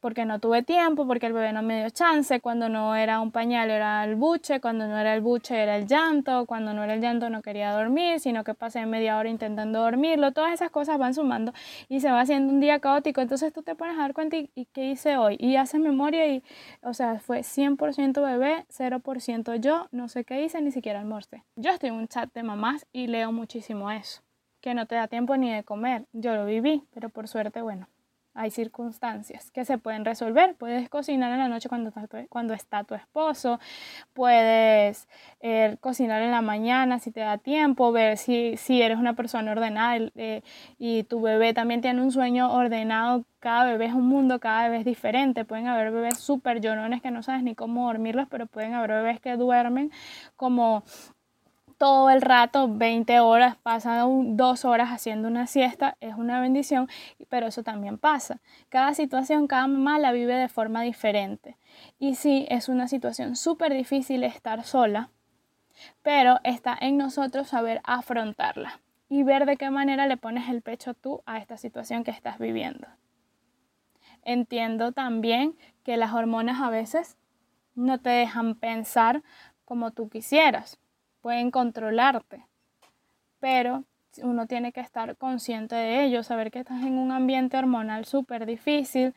porque 0.00 0.24
no 0.24 0.38
tuve 0.38 0.62
tiempo, 0.62 1.06
porque 1.06 1.26
el 1.26 1.32
bebé 1.32 1.52
no 1.52 1.62
me 1.62 1.80
dio 1.80 1.90
chance, 1.90 2.40
cuando 2.40 2.68
no 2.68 2.96
era 2.96 3.20
un 3.20 3.30
pañal 3.30 3.70
era 3.70 4.04
el 4.04 4.16
buche, 4.16 4.60
cuando 4.60 4.86
no 4.86 4.98
era 4.98 5.14
el 5.14 5.20
buche 5.20 5.62
era 5.62 5.76
el 5.76 5.86
llanto, 5.86 6.46
cuando 6.46 6.72
no 6.74 6.82
era 6.82 6.94
el 6.94 7.00
llanto 7.00 7.30
no 7.30 7.42
quería 7.42 7.72
dormir, 7.72 8.18
sino 8.20 8.42
que 8.42 8.54
pasé 8.54 8.84
media 8.86 9.18
hora 9.18 9.28
intentando 9.28 9.80
dormirlo, 9.80 10.32
todas 10.32 10.52
esas 10.52 10.70
cosas 10.70 10.98
van 10.98 11.14
sumando 11.14 11.52
y 11.88 12.00
se 12.00 12.10
va 12.10 12.20
haciendo 12.20 12.52
un 12.52 12.60
día 12.60 12.80
caótico, 12.80 13.20
entonces 13.20 13.52
tú 13.52 13.62
te 13.62 13.74
pones 13.74 13.96
a 13.96 14.02
dar 14.02 14.14
cuenta 14.14 14.36
y, 14.36 14.48
qué 14.72 14.90
hice 14.90 15.16
hoy. 15.16 15.36
Y 15.38 15.56
haces 15.56 15.80
memoria 15.80 16.26
y, 16.26 16.42
o 16.82 16.94
sea, 16.94 17.20
fue 17.20 17.40
100% 17.40 18.22
bebé, 18.22 18.66
0% 18.68 19.56
yo, 19.56 19.88
no 19.92 20.08
sé 20.08 20.24
qué 20.24 20.42
hice, 20.42 20.60
ni 20.62 20.70
siquiera 20.70 21.00
almorcé. 21.00 21.44
Yo 21.56 21.70
estoy 21.70 21.90
en 21.90 21.96
un 21.96 22.08
chat 22.08 22.32
de 22.32 22.42
mamás 22.42 22.86
y 22.92 23.06
leo 23.06 23.32
muchísimo 23.32 23.90
eso, 23.90 24.22
que 24.60 24.74
no 24.74 24.86
te 24.86 24.94
da 24.94 25.08
tiempo 25.08 25.36
ni 25.36 25.52
de 25.52 25.64
comer, 25.64 26.06
yo 26.12 26.34
lo 26.34 26.46
viví, 26.46 26.84
pero 26.94 27.10
por 27.10 27.28
suerte, 27.28 27.62
bueno, 27.62 27.88
hay 28.34 28.50
circunstancias 28.50 29.50
que 29.50 29.64
se 29.64 29.78
pueden 29.78 30.04
resolver. 30.04 30.54
Puedes 30.56 30.88
cocinar 30.88 31.32
en 31.32 31.38
la 31.38 31.48
noche 31.48 31.68
cuando 31.68 31.88
está 31.88 32.06
tu, 32.06 32.16
cuando 32.28 32.54
está 32.54 32.84
tu 32.84 32.94
esposo, 32.94 33.58
puedes 34.12 35.08
eh, 35.40 35.76
cocinar 35.80 36.22
en 36.22 36.30
la 36.30 36.42
mañana 36.42 36.98
si 36.98 37.10
te 37.10 37.20
da 37.20 37.38
tiempo, 37.38 37.92
ver 37.92 38.16
si, 38.16 38.56
si 38.56 38.82
eres 38.82 38.98
una 38.98 39.14
persona 39.14 39.52
ordenada 39.52 40.10
eh, 40.16 40.42
y 40.78 41.04
tu 41.04 41.20
bebé 41.20 41.54
también 41.54 41.80
tiene 41.80 42.02
un 42.02 42.12
sueño 42.12 42.52
ordenado. 42.52 43.24
Cada 43.40 43.64
bebé 43.64 43.86
es 43.86 43.94
un 43.94 44.06
mundo, 44.06 44.38
cada 44.38 44.64
bebé 44.64 44.78
es 44.78 44.84
diferente. 44.84 45.44
Pueden 45.44 45.66
haber 45.66 45.90
bebés 45.92 46.18
súper 46.18 46.60
llorones 46.60 47.00
que 47.02 47.10
no 47.10 47.22
sabes 47.22 47.42
ni 47.42 47.54
cómo 47.54 47.86
dormirlos, 47.86 48.28
pero 48.28 48.46
pueden 48.46 48.74
haber 48.74 48.90
bebés 48.90 49.20
que 49.20 49.36
duermen 49.36 49.90
como 50.36 50.84
todo 51.80 52.10
el 52.10 52.20
rato, 52.20 52.68
20 52.68 53.20
horas, 53.20 53.56
pasan 53.56 54.36
dos 54.36 54.66
horas 54.66 54.90
haciendo 54.90 55.28
una 55.28 55.46
siesta, 55.46 55.96
es 56.00 56.14
una 56.14 56.38
bendición, 56.38 56.90
pero 57.30 57.46
eso 57.46 57.62
también 57.62 57.96
pasa. 57.96 58.38
Cada 58.68 58.92
situación, 58.92 59.46
cada 59.46 59.66
mamá 59.66 59.98
la 59.98 60.12
vive 60.12 60.34
de 60.34 60.50
forma 60.50 60.82
diferente. 60.82 61.56
Y 61.98 62.16
sí, 62.16 62.46
es 62.50 62.68
una 62.68 62.86
situación 62.86 63.34
súper 63.34 63.72
difícil 63.72 64.24
estar 64.24 64.62
sola, 64.64 65.08
pero 66.02 66.38
está 66.44 66.76
en 66.78 66.98
nosotros 66.98 67.48
saber 67.48 67.80
afrontarla 67.84 68.78
y 69.08 69.22
ver 69.22 69.46
de 69.46 69.56
qué 69.56 69.70
manera 69.70 70.06
le 70.06 70.18
pones 70.18 70.50
el 70.50 70.60
pecho 70.60 70.92
tú 70.92 71.22
a 71.24 71.38
esta 71.38 71.56
situación 71.56 72.04
que 72.04 72.10
estás 72.10 72.38
viviendo. 72.38 72.88
Entiendo 74.22 74.92
también 74.92 75.56
que 75.82 75.96
las 75.96 76.12
hormonas 76.12 76.60
a 76.60 76.68
veces 76.68 77.16
no 77.74 77.98
te 78.02 78.10
dejan 78.10 78.54
pensar 78.54 79.22
como 79.64 79.92
tú 79.92 80.10
quisieras 80.10 80.79
pueden 81.20 81.50
controlarte, 81.50 82.46
pero 83.38 83.84
uno 84.22 84.46
tiene 84.46 84.72
que 84.72 84.80
estar 84.80 85.16
consciente 85.16 85.74
de 85.74 86.04
ello, 86.04 86.22
saber 86.22 86.50
que 86.50 86.58
estás 86.58 86.82
en 86.82 86.98
un 86.98 87.12
ambiente 87.12 87.56
hormonal 87.56 88.04
súper 88.04 88.44
difícil, 88.46 89.14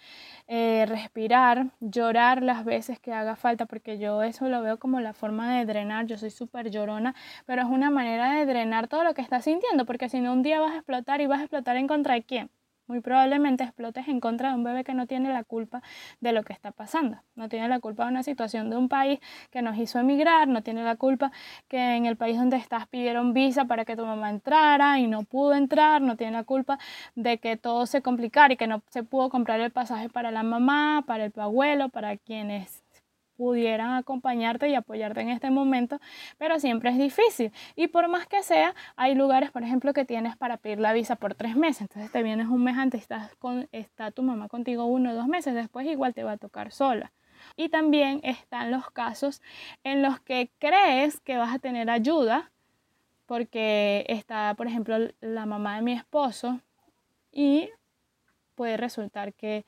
eh, 0.48 0.86
respirar, 0.88 1.68
llorar 1.80 2.44
las 2.44 2.64
veces 2.64 3.00
que 3.00 3.12
haga 3.12 3.36
falta, 3.36 3.66
porque 3.66 3.98
yo 3.98 4.22
eso 4.24 4.50
lo 4.50 4.62
veo 4.62 4.78
como 4.78 5.00
la 5.00 5.14
forma 5.14 5.58
de 5.58 5.66
drenar, 5.66 6.06
yo 6.06 6.18
soy 6.18 6.30
súper 6.30 6.70
llorona, 6.70 7.16
pero 7.46 7.64
es 7.64 7.68
una 7.68 7.90
manera 7.90 8.34
de 8.34 8.46
drenar 8.46 8.88
todo 8.88 9.04
lo 9.04 9.14
que 9.14 9.22
estás 9.22 9.46
sintiendo, 9.46 9.86
porque 9.86 10.10
si 10.10 10.20
no 10.22 10.32
un 10.32 10.44
día 10.44 10.60
vas 10.60 10.74
a 10.74 10.78
explotar 10.78 11.22
y 11.22 11.28
vas 11.28 11.40
a 11.40 11.44
explotar 11.44 11.76
en 11.78 11.88
contra 11.88 12.14
de 12.14 12.24
quién, 12.24 12.50
muy 12.88 13.02
probablemente 13.02 13.64
explotes 13.64 14.08
en 14.08 14.20
contra 14.20 14.50
de 14.50 14.56
un 14.56 14.64
bebé 14.64 14.84
que 14.84 14.94
no 14.94 15.08
tiene 15.08 15.32
la 15.32 15.44
culpa 15.44 15.82
de 16.20 16.32
lo 16.34 16.44
que 16.44 16.54
está 16.54 16.72
pasando. 16.72 17.18
No 17.36 17.50
tiene 17.50 17.68
la 17.68 17.80
culpa 17.80 18.06
de 18.06 18.12
una 18.12 18.24
situación 18.24 18.70
de 18.70 18.78
un 18.78 18.90
país 18.90 19.20
que 19.52 19.62
nos 19.62 19.78
hizo 19.78 20.00
emigrar, 20.00 20.48
no 20.48 20.64
tiene 20.64 20.84
la 20.84 20.96
culpa 20.96 21.32
que 21.68 21.96
en 21.96 22.06
el 22.06 22.18
país 22.18 22.38
donde 22.38 22.58
estás 22.58 22.88
pidieron 22.88 23.34
visa 23.34 23.66
para 23.66 23.86
que 23.86 23.96
tu 23.96 24.06
mamá 24.06 24.30
entrara 24.30 25.00
y 25.00 25.08
no 25.08 25.24
pudo 25.24 25.54
entrar, 25.54 26.02
no 26.02 26.18
tiene 26.18 26.34
la 26.34 26.44
culpa 26.44 26.80
de 27.16 27.38
que 27.40 27.58
todo 27.58 27.86
se 27.86 28.02
complicara 28.02 28.54
y 28.54 28.58
que 28.58 28.68
no 28.68 28.84
se 28.90 29.04
pudo 29.04 29.30
comprar 29.30 29.60
el 29.60 29.72
pasaje 29.72 30.10
para 30.10 30.32
la 30.32 30.44
mamá, 30.44 31.04
para 31.08 31.26
el 31.26 31.34
abuelo, 31.38 31.90
para 31.90 32.18
quienes 32.18 32.83
pudieran 33.36 33.94
acompañarte 33.94 34.70
y 34.70 34.76
apoyarte 34.76 35.22
en 35.22 35.30
este 35.30 35.50
momento, 35.50 36.00
pero 36.38 36.60
siempre 36.60 36.92
es 36.92 36.98
difícil. 36.98 37.52
Y 37.76 37.88
por 37.88 38.08
más 38.08 38.28
que 38.28 38.44
sea, 38.44 38.76
hay 38.96 39.16
lugares, 39.16 39.52
por 39.52 39.64
ejemplo, 39.64 39.94
que 39.94 40.06
tienes 40.06 40.38
para 40.38 40.58
pedir 40.58 40.80
la 40.80 40.94
visa 40.94 41.16
por 41.16 41.36
tres 41.36 41.56
meses. 41.56 41.82
Entonces 41.82 42.12
te 42.12 42.24
vienes 42.24 42.48
un 42.48 42.64
mes 42.64 42.78
antes, 42.78 43.02
estás 43.02 43.36
con, 43.36 43.68
está 43.72 44.12
tu 44.12 44.24
mamá 44.24 44.48
contigo 44.48 44.86
uno 44.86 45.12
o 45.12 45.14
dos 45.16 45.28
meses, 45.28 45.54
después 45.54 45.88
igual 45.88 46.14
te 46.14 46.24
va 46.24 46.34
a 46.34 46.38
tocar 46.38 46.72
sola. 46.72 47.12
Y 47.56 47.70
también 47.70 48.22
están 48.24 48.72
los 48.72 48.90
casos 48.92 49.42
en 49.84 50.02
los 50.02 50.20
que 50.20 50.50
crees 50.60 51.20
que 51.20 51.38
vas 51.38 51.54
a 51.54 51.60
tener 51.60 51.90
ayuda, 51.90 52.52
porque 53.26 54.06
está, 54.10 54.54
por 54.56 54.68
ejemplo, 54.68 54.98
la 55.22 55.46
mamá 55.46 55.76
de 55.78 55.82
mi 55.82 55.94
esposo 55.94 56.60
y 57.32 57.70
puede 58.54 58.78
resultar 58.78 59.34
que, 59.34 59.66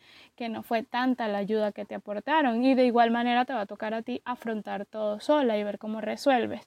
no 0.50 0.64
fue 0.64 0.84
tanta 0.84 1.28
la 1.28 1.40
ayuda 1.40 1.72
que 1.72 1.86
te 1.86 1.96
aportaron 1.96 2.64
y 2.64 2.76
de 2.76 2.86
igual 2.86 3.10
manera 3.10 3.46
te 3.46 3.54
va 3.54 3.62
a 3.62 3.66
tocar 3.66 3.94
a 3.94 4.04
ti 4.04 4.22
afrontar 4.26 4.86
todo 4.86 5.20
sola 5.20 5.58
y 5.58 5.64
ver 5.64 5.80
cómo 5.80 6.02
resuelves. 6.02 6.62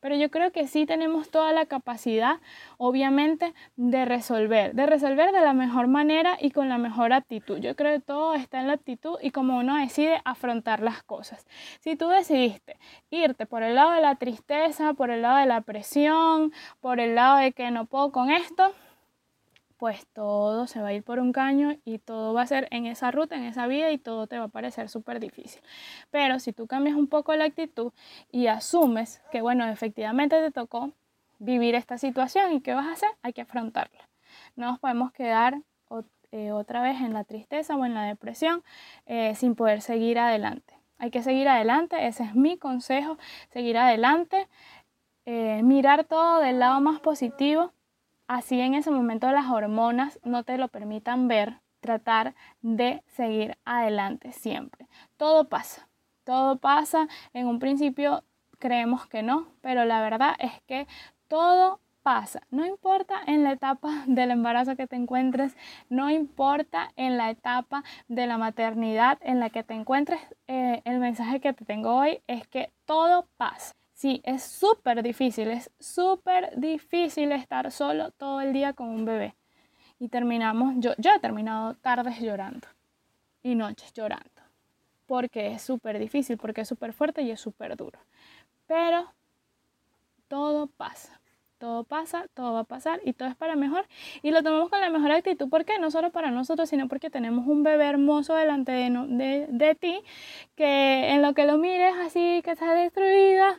Pero 0.00 0.14
yo 0.14 0.30
creo 0.30 0.52
que 0.52 0.68
sí 0.68 0.86
tenemos 0.86 1.30
toda 1.30 1.52
la 1.52 1.66
capacidad, 1.66 2.36
obviamente, 2.78 3.52
de 3.76 4.04
resolver, 4.04 4.74
de 4.74 4.86
resolver 4.86 5.32
de 5.32 5.40
la 5.40 5.52
mejor 5.52 5.88
manera 5.88 6.36
y 6.40 6.50
con 6.50 6.68
la 6.68 6.78
mejor 6.78 7.12
actitud. 7.12 7.58
Yo 7.58 7.74
creo 7.74 7.94
que 7.94 8.04
todo 8.04 8.34
está 8.34 8.60
en 8.60 8.68
la 8.68 8.74
actitud 8.74 9.16
y 9.20 9.30
como 9.30 9.58
uno 9.58 9.76
decide 9.76 10.20
afrontar 10.24 10.80
las 10.80 11.02
cosas. 11.02 11.46
Si 11.80 11.96
tú 11.96 12.08
decidiste 12.08 12.78
irte 13.10 13.46
por 13.46 13.62
el 13.62 13.74
lado 13.74 13.92
de 13.92 14.00
la 14.00 14.14
tristeza, 14.16 14.94
por 14.94 15.10
el 15.10 15.22
lado 15.22 15.38
de 15.38 15.46
la 15.46 15.60
presión, 15.62 16.52
por 16.80 17.00
el 17.00 17.14
lado 17.14 17.38
de 17.38 17.52
que 17.52 17.70
no 17.70 17.86
puedo 17.86 18.12
con 18.12 18.30
esto, 18.30 18.72
pues 19.84 20.06
todo 20.14 20.66
se 20.66 20.80
va 20.80 20.88
a 20.88 20.92
ir 20.94 21.02
por 21.02 21.18
un 21.18 21.30
caño 21.30 21.76
y 21.84 21.98
todo 21.98 22.32
va 22.32 22.40
a 22.40 22.46
ser 22.46 22.68
en 22.70 22.86
esa 22.86 23.10
ruta, 23.10 23.36
en 23.36 23.44
esa 23.44 23.66
vida 23.66 23.90
y 23.90 23.98
todo 23.98 24.26
te 24.26 24.38
va 24.38 24.44
a 24.44 24.48
parecer 24.48 24.88
súper 24.88 25.20
difícil. 25.20 25.60
Pero 26.10 26.38
si 26.38 26.54
tú 26.54 26.66
cambias 26.66 26.96
un 26.96 27.06
poco 27.06 27.36
la 27.36 27.44
actitud 27.44 27.92
y 28.32 28.46
asumes 28.46 29.20
que, 29.30 29.42
bueno, 29.42 29.68
efectivamente 29.68 30.40
te 30.40 30.50
tocó 30.50 30.92
vivir 31.38 31.74
esta 31.74 31.98
situación 31.98 32.54
y 32.54 32.62
qué 32.62 32.72
vas 32.72 32.86
a 32.86 32.92
hacer, 32.92 33.10
hay 33.20 33.34
que 33.34 33.42
afrontarla. 33.42 34.08
No 34.56 34.70
nos 34.70 34.78
podemos 34.78 35.12
quedar 35.12 35.60
eh, 36.32 36.50
otra 36.52 36.80
vez 36.80 37.02
en 37.02 37.12
la 37.12 37.24
tristeza 37.24 37.76
o 37.76 37.84
en 37.84 37.92
la 37.92 38.04
depresión 38.04 38.62
eh, 39.04 39.34
sin 39.34 39.54
poder 39.54 39.82
seguir 39.82 40.18
adelante. 40.18 40.72
Hay 40.96 41.10
que 41.10 41.22
seguir 41.22 41.46
adelante, 41.46 42.06
ese 42.06 42.22
es 42.22 42.34
mi 42.34 42.56
consejo, 42.56 43.18
seguir 43.52 43.76
adelante, 43.76 44.48
eh, 45.26 45.60
mirar 45.62 46.04
todo 46.04 46.40
del 46.40 46.58
lado 46.58 46.80
más 46.80 47.00
positivo 47.00 47.74
así 48.26 48.60
en 48.60 48.74
ese 48.74 48.90
momento 48.90 49.30
las 49.30 49.50
hormonas 49.50 50.20
no 50.24 50.44
te 50.44 50.58
lo 50.58 50.68
permitan 50.68 51.28
ver, 51.28 51.60
tratar 51.80 52.34
de 52.62 53.02
seguir 53.08 53.58
adelante 53.64 54.32
siempre. 54.32 54.86
Todo 55.16 55.48
pasa, 55.48 55.88
todo 56.24 56.56
pasa. 56.56 57.08
En 57.32 57.46
un 57.46 57.58
principio 57.58 58.24
creemos 58.58 59.06
que 59.06 59.22
no, 59.22 59.48
pero 59.60 59.84
la 59.84 60.00
verdad 60.00 60.34
es 60.38 60.52
que 60.66 60.86
todo 61.28 61.80
pasa. 62.02 62.42
No 62.50 62.64
importa 62.66 63.20
en 63.26 63.42
la 63.42 63.52
etapa 63.52 64.04
del 64.06 64.30
embarazo 64.30 64.76
que 64.76 64.86
te 64.86 64.96
encuentres, 64.96 65.56
no 65.88 66.10
importa 66.10 66.92
en 66.96 67.16
la 67.16 67.30
etapa 67.30 67.84
de 68.08 68.26
la 68.26 68.38
maternidad 68.38 69.18
en 69.22 69.40
la 69.40 69.50
que 69.50 69.64
te 69.64 69.74
encuentres, 69.74 70.20
eh, 70.46 70.82
el 70.84 70.98
mensaje 70.98 71.40
que 71.40 71.52
te 71.52 71.64
tengo 71.64 71.94
hoy 71.94 72.20
es 72.26 72.46
que 72.46 72.70
todo 72.86 73.26
pasa. 73.36 73.74
Sí, 73.94 74.20
es 74.24 74.42
súper 74.42 75.02
difícil, 75.02 75.48
es 75.50 75.70
súper 75.78 76.52
difícil 76.58 77.30
estar 77.32 77.70
solo 77.70 78.10
todo 78.10 78.40
el 78.40 78.52
día 78.52 78.72
con 78.72 78.88
un 78.88 79.04
bebé. 79.04 79.36
Y 79.98 80.08
terminamos, 80.08 80.74
yo, 80.78 80.92
yo 80.98 81.12
he 81.14 81.20
terminado 81.20 81.74
tardes 81.76 82.20
llorando 82.20 82.68
y 83.42 83.54
noches 83.54 83.92
llorando, 83.94 84.42
porque 85.06 85.52
es 85.54 85.62
súper 85.62 85.98
difícil, 85.98 86.38
porque 86.38 86.62
es 86.62 86.68
súper 86.68 86.92
fuerte 86.92 87.22
y 87.22 87.30
es 87.30 87.40
súper 87.40 87.76
duro. 87.76 88.00
Pero 88.66 89.12
todo 90.28 90.66
pasa 90.66 91.20
todo 91.64 91.82
pasa, 91.84 92.26
todo 92.34 92.52
va 92.52 92.60
a 92.60 92.64
pasar 92.64 93.00
y 93.06 93.14
todo 93.14 93.26
es 93.30 93.36
para 93.36 93.56
mejor. 93.56 93.86
Y 94.22 94.32
lo 94.32 94.42
tomamos 94.42 94.68
con 94.68 94.82
la 94.82 94.90
mejor 94.90 95.12
actitud. 95.12 95.48
¿Por 95.48 95.64
qué? 95.64 95.78
No 95.78 95.90
solo 95.90 96.10
para 96.10 96.30
nosotros, 96.30 96.68
sino 96.68 96.88
porque 96.88 97.08
tenemos 97.08 97.46
un 97.46 97.62
bebé 97.62 97.86
hermoso 97.86 98.34
delante 98.34 98.70
de, 98.70 99.46
de, 99.48 99.74
ti, 99.74 100.02
que 100.56 101.08
en 101.08 101.22
lo 101.22 101.32
que 101.32 101.46
lo 101.46 101.56
mires 101.56 101.94
así, 102.04 102.42
que 102.44 102.50
está 102.50 102.74
destruida, 102.74 103.58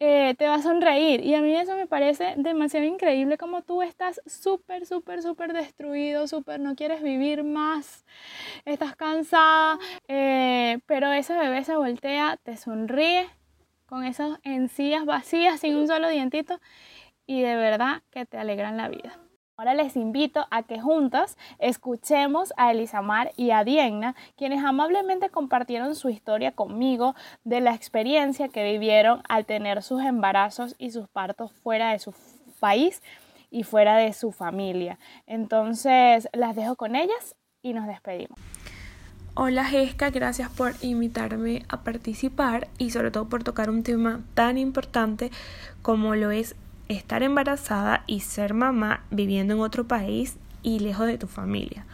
eh, 0.00 0.34
te 0.36 0.48
va 0.48 0.56
a 0.56 0.62
sonreír. 0.62 1.20
Y 1.20 1.36
a 1.36 1.40
mí 1.40 1.54
eso 1.54 1.76
me 1.76 1.86
parece 1.86 2.34
demasiado 2.36 2.84
increíble 2.84 3.38
como 3.38 3.62
tú 3.62 3.80
estás 3.80 4.20
súper, 4.26 4.84
súper, 4.84 5.22
súper 5.22 5.52
destruido, 5.52 6.26
súper 6.26 6.58
no 6.58 6.74
quieres 6.74 7.00
vivir 7.00 7.44
más, 7.44 8.04
estás 8.64 8.96
cansada, 8.96 9.78
eh, 10.08 10.80
pero 10.86 11.12
ese 11.12 11.38
bebé 11.38 11.62
se 11.62 11.76
voltea, 11.76 12.38
te 12.42 12.56
sonríe 12.56 13.28
con 13.86 14.04
esas 14.04 14.40
encías 14.42 15.04
vacías, 15.04 15.60
sin 15.60 15.76
un 15.76 15.86
solo 15.86 16.08
dientito 16.08 16.58
y 17.26 17.42
de 17.42 17.56
verdad 17.56 18.02
que 18.10 18.24
te 18.26 18.38
alegran 18.38 18.76
la 18.76 18.88
vida. 18.88 19.18
Ahora 19.58 19.72
les 19.72 19.96
invito 19.96 20.46
a 20.50 20.64
que 20.64 20.78
juntas 20.78 21.38
escuchemos 21.58 22.52
a 22.58 22.72
Elisamar 22.72 23.32
y 23.38 23.52
a 23.52 23.64
Diegna, 23.64 24.14
quienes 24.36 24.62
amablemente 24.62 25.30
compartieron 25.30 25.96
su 25.96 26.10
historia 26.10 26.52
conmigo 26.52 27.14
de 27.42 27.62
la 27.62 27.74
experiencia 27.74 28.48
que 28.48 28.70
vivieron 28.70 29.22
al 29.30 29.46
tener 29.46 29.82
sus 29.82 30.02
embarazos 30.02 30.74
y 30.78 30.90
sus 30.90 31.08
partos 31.08 31.52
fuera 31.52 31.92
de 31.92 31.98
su 32.00 32.14
país 32.60 33.02
y 33.50 33.62
fuera 33.62 33.96
de 33.96 34.12
su 34.12 34.30
familia. 34.30 34.98
Entonces 35.26 36.28
las 36.34 36.54
dejo 36.54 36.76
con 36.76 36.94
ellas 36.94 37.34
y 37.62 37.72
nos 37.72 37.86
despedimos. 37.86 38.38
Hola 39.32 39.64
Jessica, 39.64 40.10
gracias 40.10 40.50
por 40.50 40.72
invitarme 40.82 41.62
a 41.70 41.82
participar 41.82 42.68
y 42.76 42.90
sobre 42.90 43.10
todo 43.10 43.30
por 43.30 43.42
tocar 43.42 43.70
un 43.70 43.82
tema 43.82 44.20
tan 44.34 44.58
importante 44.58 45.30
como 45.80 46.14
lo 46.14 46.30
es 46.30 46.56
estar 46.88 47.22
embarazada 47.22 48.04
y 48.06 48.20
ser 48.20 48.54
mamá 48.54 49.04
viviendo 49.10 49.54
en 49.54 49.60
otro 49.60 49.86
país 49.86 50.36
y 50.62 50.78
lejos 50.78 51.06
de 51.06 51.18
tu 51.18 51.26
familia. 51.26 51.84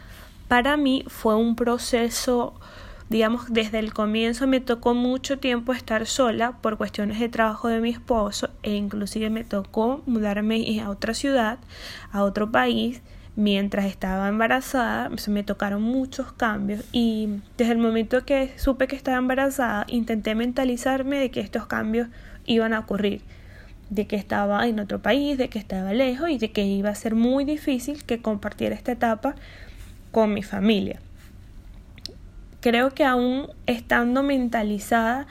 Para 0.47 0.77
mí 0.77 1.03
fue 1.07 1.35
un 1.35 1.55
proceso, 1.55 2.53
digamos, 3.09 3.51
desde 3.51 3.79
el 3.79 3.93
comienzo 3.93 4.47
me 4.47 4.59
tocó 4.59 4.93
mucho 4.93 5.39
tiempo 5.39 5.73
estar 5.73 6.05
sola 6.05 6.57
por 6.61 6.77
cuestiones 6.77 7.19
de 7.19 7.29
trabajo 7.29 7.67
de 7.67 7.79
mi 7.79 7.89
esposo 7.89 8.49
e 8.61 8.75
inclusive 8.75 9.29
me 9.29 9.43
tocó 9.43 10.03
mudarme 10.05 10.79
a 10.81 10.89
otra 10.89 11.13
ciudad, 11.13 11.57
a 12.11 12.23
otro 12.23 12.51
país. 12.51 13.01
Mientras 13.35 13.85
estaba 13.85 14.27
embarazada, 14.27 15.09
me 15.27 15.41
tocaron 15.41 15.81
muchos 15.81 16.31
cambios 16.33 16.85
y 16.91 17.39
desde 17.57 17.73
el 17.73 17.79
momento 17.79 18.23
que 18.25 18.53
supe 18.57 18.85
que 18.85 18.95
estaba 18.95 19.17
embarazada, 19.17 19.85
intenté 19.87 20.35
mentalizarme 20.35 21.17
de 21.17 21.31
que 21.31 21.39
estos 21.39 21.65
cambios 21.65 22.09
iban 22.45 22.73
a 22.73 22.79
ocurrir 22.79 23.23
de 23.93 24.07
que 24.07 24.15
estaba 24.15 24.67
en 24.67 24.79
otro 24.79 25.01
país, 25.01 25.37
de 25.37 25.49
que 25.49 25.59
estaba 25.59 25.93
lejos 25.93 26.29
y 26.29 26.37
de 26.37 26.51
que 26.51 26.63
iba 26.65 26.89
a 26.89 26.95
ser 26.95 27.15
muy 27.15 27.45
difícil 27.45 28.03
que 28.03 28.21
compartiera 28.21 28.75
esta 28.75 28.93
etapa 28.93 29.35
con 30.11 30.33
mi 30.33 30.43
familia. 30.43 30.99
Creo 32.61 32.91
que 32.91 33.03
aún 33.03 33.47
estando 33.65 34.23
mentalizada, 34.23 35.27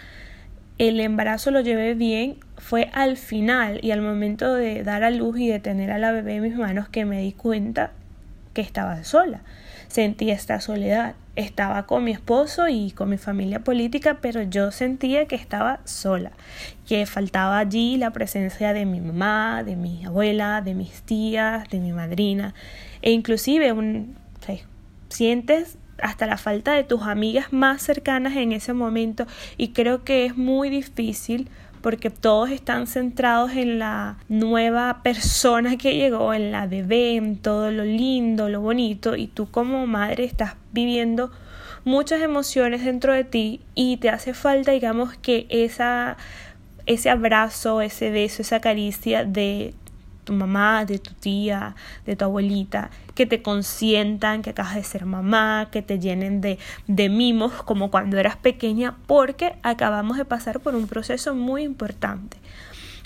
el 0.79 1.01
embarazo 1.01 1.51
lo 1.51 1.61
llevé 1.61 1.95
bien, 1.95 2.37
fue 2.59 2.91
al 2.93 3.17
final 3.17 3.81
y 3.83 3.91
al 3.91 4.03
momento 4.03 4.55
de 4.55 4.83
dar 4.83 5.03
a 5.03 5.11
luz 5.11 5.39
y 5.39 5.49
de 5.49 5.59
tener 5.59 5.91
a 5.91 5.99
la 5.99 6.13
bebé 6.13 6.37
en 6.37 6.43
mis 6.43 6.57
manos 6.57 6.89
que 6.89 7.05
me 7.05 7.21
di 7.21 7.33
cuenta 7.33 7.93
que 8.55 8.61
estaba 8.61 9.03
sola. 9.05 9.41
Sentí 9.93 10.31
esta 10.31 10.59
soledad. 10.63 11.17
Estaba 11.37 11.85
con 11.85 12.03
mi 12.03 12.13
esposo 12.13 12.67
y 12.67 12.93
con 12.93 13.11
mi 13.11 13.19
familia 13.19 13.61
política, 13.61 14.21
pero 14.23 14.41
yo 14.41 14.71
sentía 14.71 15.27
que 15.27 15.37
estaba 15.37 15.81
sola, 15.85 16.33
que 16.89 17.05
faltaba 17.05 17.59
allí 17.59 17.99
la 17.99 18.11
presencia 18.11 18.73
de 18.73 18.87
mi 18.87 19.03
mamá, 19.03 19.63
de 19.65 19.77
mi 19.77 20.03
abuela, 20.07 20.63
de 20.63 20.73
mis 20.73 21.03
tías, 21.03 21.69
de 21.69 21.79
mi 21.79 21.93
madrina, 21.93 22.55
e 23.03 23.11
inclusive 23.11 23.73
un, 23.73 24.17
sientes 25.11 25.77
hasta 26.01 26.27
la 26.27 26.39
falta 26.39 26.73
de 26.73 26.85
tus 26.85 27.03
amigas 27.03 27.53
más 27.53 27.83
cercanas 27.83 28.35
en 28.37 28.53
ese 28.53 28.73
momento 28.73 29.27
y 29.59 29.73
creo 29.73 30.05
que 30.05 30.25
es 30.25 30.39
muy 30.39 30.71
difícil 30.71 31.51
porque 31.83 32.11
todos 32.11 32.51
están 32.51 32.87
centrados 32.87 33.53
en 33.53 33.79
la 33.79 34.17
nueva 34.29 35.03
persona 35.03 35.77
que 35.77 35.97
llegó, 35.97 36.33
en 36.33 36.53
la 36.53 36.67
bebé, 36.67 37.17
en 37.17 37.37
todo 37.37 37.71
lo 37.71 37.85
lindo, 37.85 38.49
lo 38.49 38.61
bonito, 38.61 39.17
y 39.17 39.27
tú 39.27 39.51
como 39.51 39.87
madre 39.87 40.25
estás 40.25 40.55
viviendo 40.73 41.31
muchas 41.85 42.23
emociones 42.23 42.85
dentro 42.85 43.13
de 43.13 43.25
ti 43.25 43.61
y 43.75 43.97
te 43.97 44.09
hace 44.09 44.33
falta, 44.33 44.73
digamos, 44.73 45.17
que 45.17 45.47
esa, 45.51 46.17
ese 46.87 47.11
abrazo, 47.11 47.81
ese 47.81 48.11
beso, 48.11 48.43
esa 48.43 48.61
caricia 48.61 49.25
de 49.25 49.75
tu 50.25 50.33
mamá, 50.33 50.85
de 50.85 50.99
tu 50.99 51.13
tía, 51.15 51.75
de 52.07 52.17
tu 52.17 52.25
abuelita, 52.25 52.91
que 53.15 53.27
te 53.27 53.43
consientan, 53.43 54.43
que 54.43 54.51
acabas 54.51 54.75
de 54.75 54.85
ser 54.85 55.05
mamá, 55.05 55.69
que 55.71 55.83
te 55.83 55.99
llenen 55.99 56.41
de, 56.41 56.59
de 56.87 57.09
mimos 57.09 57.63
como 57.63 57.91
cuando 57.91 58.19
eras 58.19 58.37
pequeña, 58.37 58.97
porque 59.07 59.55
acabamos 59.63 60.17
de 60.17 60.25
pasar 60.25 60.61
por 60.61 60.75
un 60.75 60.87
proceso 60.87 61.35
muy 61.35 61.63
importante. 61.63 62.39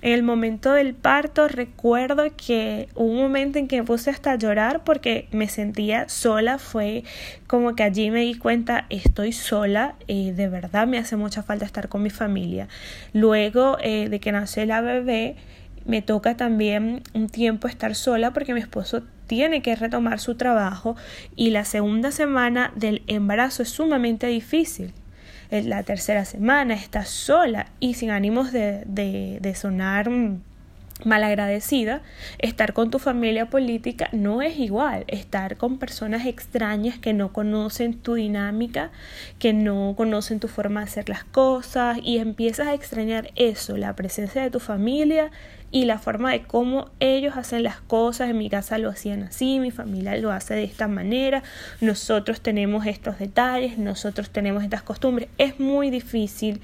En 0.02 0.12
el 0.12 0.22
momento 0.22 0.72
del 0.72 0.94
parto 0.94 1.48
recuerdo 1.48 2.24
que 2.36 2.88
un 2.94 3.16
momento 3.16 3.58
en 3.58 3.66
que 3.66 3.82
puse 3.82 4.10
hasta 4.10 4.32
a 4.32 4.36
llorar 4.36 4.84
porque 4.84 5.26
me 5.32 5.48
sentía 5.48 6.08
sola, 6.08 6.58
fue 6.58 7.02
como 7.46 7.74
que 7.74 7.82
allí 7.82 8.10
me 8.10 8.20
di 8.20 8.34
cuenta 8.34 8.84
estoy 8.90 9.32
sola, 9.32 9.94
y 10.06 10.32
de 10.32 10.48
verdad 10.48 10.86
me 10.86 10.98
hace 10.98 11.16
mucha 11.16 11.42
falta 11.42 11.64
estar 11.64 11.88
con 11.88 12.02
mi 12.02 12.10
familia. 12.10 12.68
Luego 13.14 13.78
eh, 13.80 14.08
de 14.10 14.20
que 14.20 14.32
nació 14.32 14.66
la 14.66 14.82
bebé, 14.82 15.36
me 15.86 16.02
toca 16.02 16.36
también 16.36 17.02
un 17.14 17.28
tiempo 17.28 17.68
estar 17.68 17.94
sola 17.94 18.32
porque 18.32 18.54
mi 18.54 18.60
esposo 18.60 19.02
tiene 19.26 19.62
que 19.62 19.76
retomar 19.76 20.18
su 20.20 20.36
trabajo 20.36 20.96
y 21.34 21.50
la 21.50 21.64
segunda 21.64 22.10
semana 22.10 22.72
del 22.76 23.02
embarazo 23.06 23.62
es 23.62 23.68
sumamente 23.68 24.26
difícil. 24.26 24.92
La 25.50 25.84
tercera 25.84 26.24
semana 26.24 26.74
estás 26.74 27.08
sola 27.08 27.66
y 27.78 27.94
sin 27.94 28.10
ánimos 28.10 28.52
de, 28.52 28.82
de, 28.86 29.38
de 29.40 29.54
sonar 29.54 30.10
malagradecida, 31.04 32.00
estar 32.38 32.72
con 32.72 32.90
tu 32.90 32.98
familia 32.98 33.46
política 33.46 34.08
no 34.12 34.42
es 34.42 34.58
igual. 34.58 35.04
Estar 35.08 35.56
con 35.56 35.78
personas 35.78 36.26
extrañas 36.26 36.98
que 36.98 37.12
no 37.12 37.32
conocen 37.32 37.98
tu 37.98 38.14
dinámica, 38.14 38.90
que 39.38 39.52
no 39.52 39.94
conocen 39.96 40.40
tu 40.40 40.48
forma 40.48 40.80
de 40.80 40.86
hacer 40.86 41.08
las 41.08 41.24
cosas 41.24 41.98
y 42.02 42.18
empiezas 42.18 42.68
a 42.68 42.74
extrañar 42.74 43.30
eso, 43.36 43.76
la 43.76 43.94
presencia 43.94 44.42
de 44.42 44.50
tu 44.50 44.60
familia 44.60 45.30
y 45.70 45.84
la 45.84 45.98
forma 45.98 46.32
de 46.32 46.42
cómo 46.42 46.90
ellos 47.00 47.36
hacen 47.36 47.62
las 47.62 47.80
cosas. 47.80 48.30
En 48.30 48.38
mi 48.38 48.48
casa 48.48 48.78
lo 48.78 48.90
hacían 48.90 49.24
así, 49.24 49.60
mi 49.60 49.70
familia 49.70 50.16
lo 50.16 50.30
hace 50.30 50.54
de 50.54 50.64
esta 50.64 50.88
manera, 50.88 51.42
nosotros 51.80 52.40
tenemos 52.40 52.86
estos 52.86 53.18
detalles, 53.18 53.78
nosotros 53.78 54.30
tenemos 54.30 54.64
estas 54.64 54.82
costumbres. 54.82 55.28
Es 55.38 55.58
muy 55.60 55.90
difícil 55.90 56.60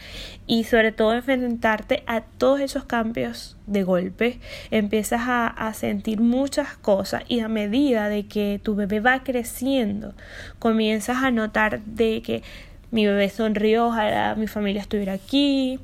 y 0.47 0.65
sobre 0.65 0.93
todo 0.93 1.15
enfrentarte 1.15 2.03
a 2.07 2.21
todos 2.21 2.61
esos 2.61 2.85
cambios 2.85 3.57
de 3.67 3.83
golpe. 3.83 4.39
Empiezas 4.71 5.23
a, 5.23 5.47
a 5.47 5.75
sentir 5.75 6.21
muchas 6.21 6.77
cosas 6.77 7.25
y 7.29 7.41
a 7.41 7.49
medida 7.49 8.09
de 8.09 8.27
que 8.27 8.61
tu 8.63 8.75
bebé 8.75 9.01
va 9.01 9.23
creciendo, 9.25 10.15
comienzas 10.59 11.23
a 11.23 11.31
notar 11.31 11.83
de 11.85 12.23
que 12.23 12.43
mi 12.91 13.07
bebé 13.07 13.31
sonrió, 13.31 13.87
ojalá 13.87 14.35
mi 14.35 14.47
familia 14.47 14.83
estuviera 14.83 15.15
aquí, 15.15 15.81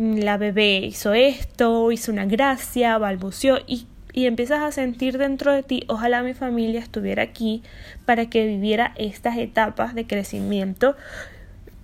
la 0.00 0.38
bebé 0.38 0.78
hizo 0.78 1.12
esto, 1.12 1.92
hizo 1.92 2.10
una 2.10 2.24
gracia, 2.24 2.96
balbuceó 2.96 3.58
y, 3.66 3.86
y 4.14 4.24
empiezas 4.24 4.60
a 4.60 4.72
sentir 4.72 5.18
dentro 5.18 5.52
de 5.52 5.62
ti, 5.62 5.84
ojalá 5.88 6.22
mi 6.22 6.32
familia 6.32 6.80
estuviera 6.80 7.22
aquí 7.22 7.62
para 8.06 8.30
que 8.30 8.46
viviera 8.46 8.94
estas 8.96 9.36
etapas 9.36 9.94
de 9.94 10.06
crecimiento 10.06 10.96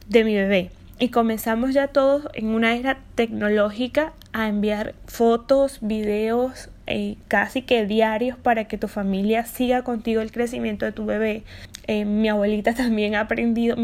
de 0.09 0.25
mi 0.25 0.35
bebé. 0.35 0.71
Y 0.99 1.11
comenzamos 1.11 1.75
ya 1.75 1.89
todos 1.89 2.27
en 2.33 2.47
una 2.47 2.75
era 2.75 2.99
tecnológica 3.17 4.15
a 4.33 4.49
enviar 4.49 4.95
fotos, 5.05 5.79
videos, 5.83 6.71
eh, 6.87 7.17
casi 7.29 7.61
que 7.61 7.85
diarios 7.85 8.39
para 8.39 8.65
que 8.65 8.79
tu 8.79 8.89
familia 8.89 9.45
siga 9.45 9.83
contigo 9.83 10.23
el 10.23 10.33
crecimiento 10.33 10.87
de 10.87 10.93
tu 10.93 11.05
bebé. 11.05 11.43
Eh, 11.89 12.05
mi 12.05 12.29
abuelita 12.29 12.75
también 12.75 13.15
ha 13.15 13.21
aprendido, 13.21 13.77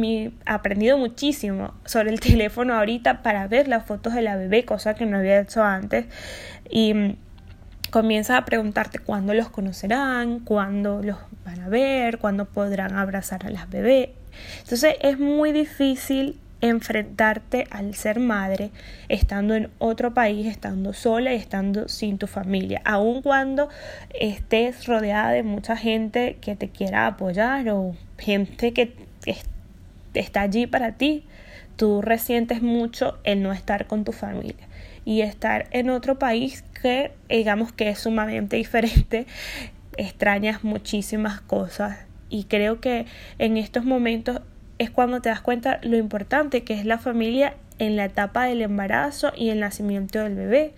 ha 0.44 0.54
aprendido 0.54 0.98
muchísimo 0.98 1.74
sobre 1.84 2.10
el 2.10 2.20
teléfono 2.20 2.74
ahorita 2.74 3.22
para 3.22 3.46
ver 3.46 3.68
las 3.68 3.86
fotos 3.86 4.14
de 4.14 4.22
la 4.22 4.36
bebé, 4.36 4.64
cosa 4.64 4.94
que 4.94 5.06
no 5.06 5.18
había 5.18 5.40
hecho 5.40 5.62
antes. 5.62 6.06
Y 6.68 6.94
mm, 6.94 7.16
comienza 7.90 8.36
a 8.36 8.44
preguntarte 8.44 8.98
cuándo 8.98 9.34
los 9.34 9.50
conocerán, 9.50 10.40
cuándo 10.40 11.02
los 11.02 11.18
van 11.44 11.60
a 11.60 11.68
ver, 11.68 12.18
cuándo 12.18 12.46
podrán 12.46 12.96
abrazar 12.96 13.46
a 13.46 13.50
las 13.50 13.70
bebés. 13.70 14.08
Entonces 14.62 14.96
es 15.00 15.18
muy 15.18 15.52
difícil 15.52 16.40
enfrentarte 16.62 17.66
al 17.70 17.94
ser 17.94 18.20
madre 18.20 18.70
estando 19.08 19.54
en 19.54 19.68
otro 19.78 20.14
país, 20.14 20.46
estando 20.46 20.94
sola 20.94 21.34
y 21.34 21.36
estando 21.36 21.88
sin 21.88 22.16
tu 22.16 22.26
familia, 22.26 22.80
aun 22.84 23.20
cuando 23.20 23.68
estés 24.18 24.86
rodeada 24.86 25.32
de 25.32 25.42
mucha 25.42 25.76
gente 25.76 26.38
que 26.40 26.56
te 26.56 26.70
quiera 26.70 27.06
apoyar 27.06 27.68
o 27.68 27.94
gente 28.16 28.72
que 28.72 28.94
está 30.14 30.42
allí 30.42 30.66
para 30.66 30.92
ti, 30.92 31.24
tú 31.76 32.00
resientes 32.00 32.62
mucho 32.62 33.18
el 33.24 33.42
no 33.42 33.52
estar 33.52 33.86
con 33.86 34.04
tu 34.04 34.12
familia 34.12 34.68
y 35.04 35.22
estar 35.22 35.66
en 35.72 35.90
otro 35.90 36.18
país 36.18 36.62
que 36.80 37.12
digamos 37.28 37.72
que 37.72 37.88
es 37.88 37.98
sumamente 37.98 38.56
diferente, 38.64 39.26
extrañas 39.96 40.64
muchísimas 40.64 41.40
cosas. 41.40 41.98
Y 42.28 42.44
creo 42.44 42.80
que 42.80 43.04
en 43.38 43.58
estos 43.58 43.84
momentos 43.84 44.40
es 44.82 44.90
cuando 44.90 45.20
te 45.20 45.28
das 45.28 45.40
cuenta 45.40 45.78
lo 45.82 45.96
importante 45.96 46.64
que 46.64 46.74
es 46.74 46.84
la 46.84 46.98
familia 46.98 47.54
en 47.78 47.96
la 47.96 48.04
etapa 48.04 48.44
del 48.44 48.62
embarazo 48.62 49.32
y 49.36 49.50
el 49.50 49.60
nacimiento 49.60 50.20
del 50.20 50.34
bebé 50.34 50.74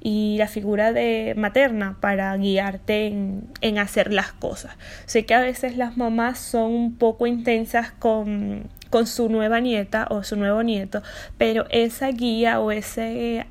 y 0.00 0.36
la 0.38 0.46
figura 0.46 0.92
de 0.92 1.34
materna 1.36 1.96
para 2.00 2.36
guiarte 2.36 3.06
en, 3.06 3.48
en, 3.60 3.78
hacer 3.78 4.12
las 4.12 4.32
cosas. 4.32 4.76
Sé 5.06 5.26
que 5.26 5.34
a 5.34 5.40
veces 5.40 5.76
las 5.76 5.96
mamás 5.96 6.38
son 6.38 6.72
un 6.72 6.94
poco 6.96 7.26
intensas 7.26 7.90
con, 7.90 8.68
con 8.90 9.06
su 9.06 9.28
nueva 9.28 9.60
nieta 9.60 10.06
o 10.10 10.22
su 10.22 10.36
nuevo 10.36 10.62
nieto, 10.62 11.02
pero 11.38 11.66
esa 11.70 12.08
guía 12.08 12.60
o 12.60 12.70
ese 12.70 13.46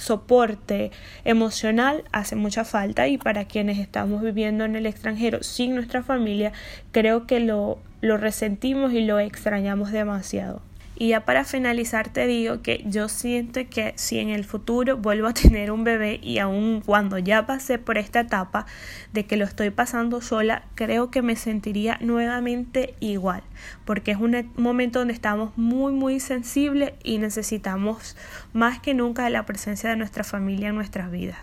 soporte 0.00 0.90
emocional 1.24 2.04
hace 2.12 2.36
mucha 2.36 2.64
falta 2.64 3.06
y 3.06 3.18
para 3.18 3.44
quienes 3.44 3.78
estamos 3.78 4.22
viviendo 4.22 4.64
en 4.64 4.76
el 4.76 4.86
extranjero 4.86 5.42
sin 5.42 5.74
nuestra 5.74 6.02
familia 6.02 6.52
creo 6.90 7.26
que 7.26 7.40
lo, 7.40 7.78
lo 8.00 8.16
resentimos 8.16 8.92
y 8.92 9.02
lo 9.02 9.20
extrañamos 9.20 9.92
demasiado. 9.92 10.62
Y 11.00 11.08
ya 11.08 11.24
para 11.24 11.46
finalizar 11.46 12.12
te 12.12 12.26
digo 12.26 12.60
que 12.60 12.84
yo 12.86 13.08
siento 13.08 13.62
que 13.70 13.94
si 13.96 14.18
en 14.18 14.28
el 14.28 14.44
futuro 14.44 14.98
vuelvo 14.98 15.28
a 15.28 15.32
tener 15.42 15.70
un 15.70 15.82
bebé 15.82 16.20
y 16.22 16.36
aun 16.36 16.82
cuando 16.84 17.16
ya 17.16 17.46
pasé 17.46 17.78
por 17.78 17.96
esta 17.96 18.20
etapa 18.20 18.66
de 19.14 19.24
que 19.24 19.38
lo 19.38 19.46
estoy 19.46 19.70
pasando 19.70 20.20
sola, 20.20 20.68
creo 20.74 21.10
que 21.10 21.22
me 21.22 21.36
sentiría 21.36 21.96
nuevamente 22.02 22.96
igual, 23.00 23.42
porque 23.86 24.10
es 24.10 24.18
un 24.18 24.52
momento 24.56 24.98
donde 24.98 25.14
estamos 25.14 25.56
muy 25.56 25.94
muy 25.94 26.20
sensibles 26.20 26.92
y 27.02 27.16
necesitamos 27.16 28.14
más 28.52 28.78
que 28.78 28.92
nunca 28.92 29.30
la 29.30 29.46
presencia 29.46 29.88
de 29.88 29.96
nuestra 29.96 30.22
familia 30.22 30.68
en 30.68 30.74
nuestras 30.74 31.10
vidas. 31.10 31.38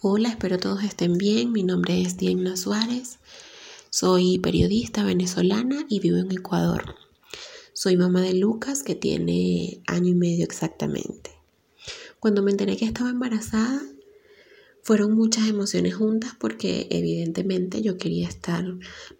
Hola, 0.00 0.30
espero 0.30 0.56
todos 0.58 0.82
estén 0.84 1.18
bien. 1.18 1.52
Mi 1.52 1.64
nombre 1.64 2.00
es 2.00 2.16
Diana 2.16 2.56
Suárez. 2.56 3.18
Soy 3.90 4.38
periodista 4.38 5.04
venezolana 5.04 5.84
y 5.90 6.00
vivo 6.00 6.16
en 6.16 6.32
Ecuador. 6.32 7.11
Soy 7.82 7.96
mamá 7.96 8.20
de 8.20 8.34
Lucas, 8.34 8.84
que 8.84 8.94
tiene 8.94 9.82
año 9.88 10.10
y 10.10 10.14
medio 10.14 10.44
exactamente. 10.44 11.32
Cuando 12.20 12.40
me 12.40 12.52
enteré 12.52 12.76
que 12.76 12.84
estaba 12.84 13.10
embarazada, 13.10 13.82
fueron 14.84 15.16
muchas 15.16 15.48
emociones 15.48 15.96
juntas 15.96 16.30
porque 16.38 16.86
evidentemente 16.90 17.82
yo 17.82 17.98
quería 17.98 18.28
estar 18.28 18.64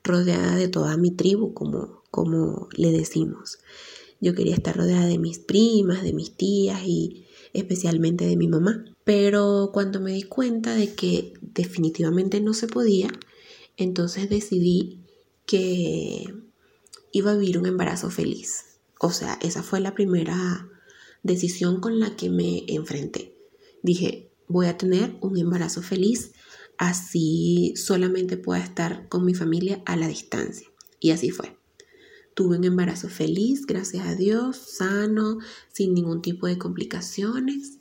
rodeada 0.05 0.55
de 0.55 0.69
toda 0.69 0.97
mi 0.97 1.11
tribu, 1.11 1.55
como, 1.55 2.05
como 2.13 2.69
le 2.77 2.93
decimos. 2.93 3.59
Yo 4.21 4.33
quería 4.33 4.55
estar 4.55 4.77
rodeada 4.77 5.07
de 5.07 5.19
mis 5.19 5.41
primas, 5.41 6.05
de 6.05 6.13
mis 6.13 6.37
tías 6.37 6.83
y 6.87 7.27
especialmente 7.55 8.27
de 8.27 8.37
mi 8.37 8.47
mamá. 8.47 8.85
Pero 9.03 9.71
cuando 9.73 9.99
me 9.99 10.13
di 10.13 10.23
cuenta 10.23 10.77
de 10.77 10.95
que 10.95 11.35
definitivamente 11.41 12.41
no 12.41 12.55
se 12.55 12.69
podía, 12.69 13.09
entonces 13.77 14.31
decidí 14.31 15.01
que 15.47 16.33
iba 17.13 17.31
a 17.31 17.37
vivir 17.37 17.59
un 17.59 17.67
embarazo 17.67 18.11
feliz. 18.11 18.79
O 18.99 19.13
sea, 19.13 19.39
esa 19.43 19.63
fue 19.63 19.81
la 19.81 19.95
primera 19.95 20.69
decisión 21.23 21.81
con 21.81 22.01
la 22.01 22.17
que 22.17 22.31
me 22.31 22.65
enfrenté. 22.69 23.37
Dije, 23.83 24.31
voy 24.49 24.67
a 24.67 24.77
tener 24.77 25.17
un 25.21 25.39
embarazo 25.39 25.83
feliz, 25.83 26.33
así 26.79 27.75
solamente 27.77 28.37
pueda 28.37 28.63
estar 28.63 29.09
con 29.09 29.25
mi 29.25 29.35
familia 29.35 29.83
a 29.87 29.97
la 29.97 30.09
distancia. 30.09 30.69
Y 30.99 31.11
así 31.11 31.31
fue. 31.31 31.57
Tuve 32.35 32.57
un 32.57 32.65
embarazo 32.65 33.09
feliz, 33.09 33.67
gracias 33.67 34.07
a 34.07 34.15
Dios, 34.15 34.57
sano, 34.57 35.39
sin 35.71 35.95
ningún 35.95 36.23
tipo 36.23 36.47
de 36.47 36.59
complicaciones 36.59 37.79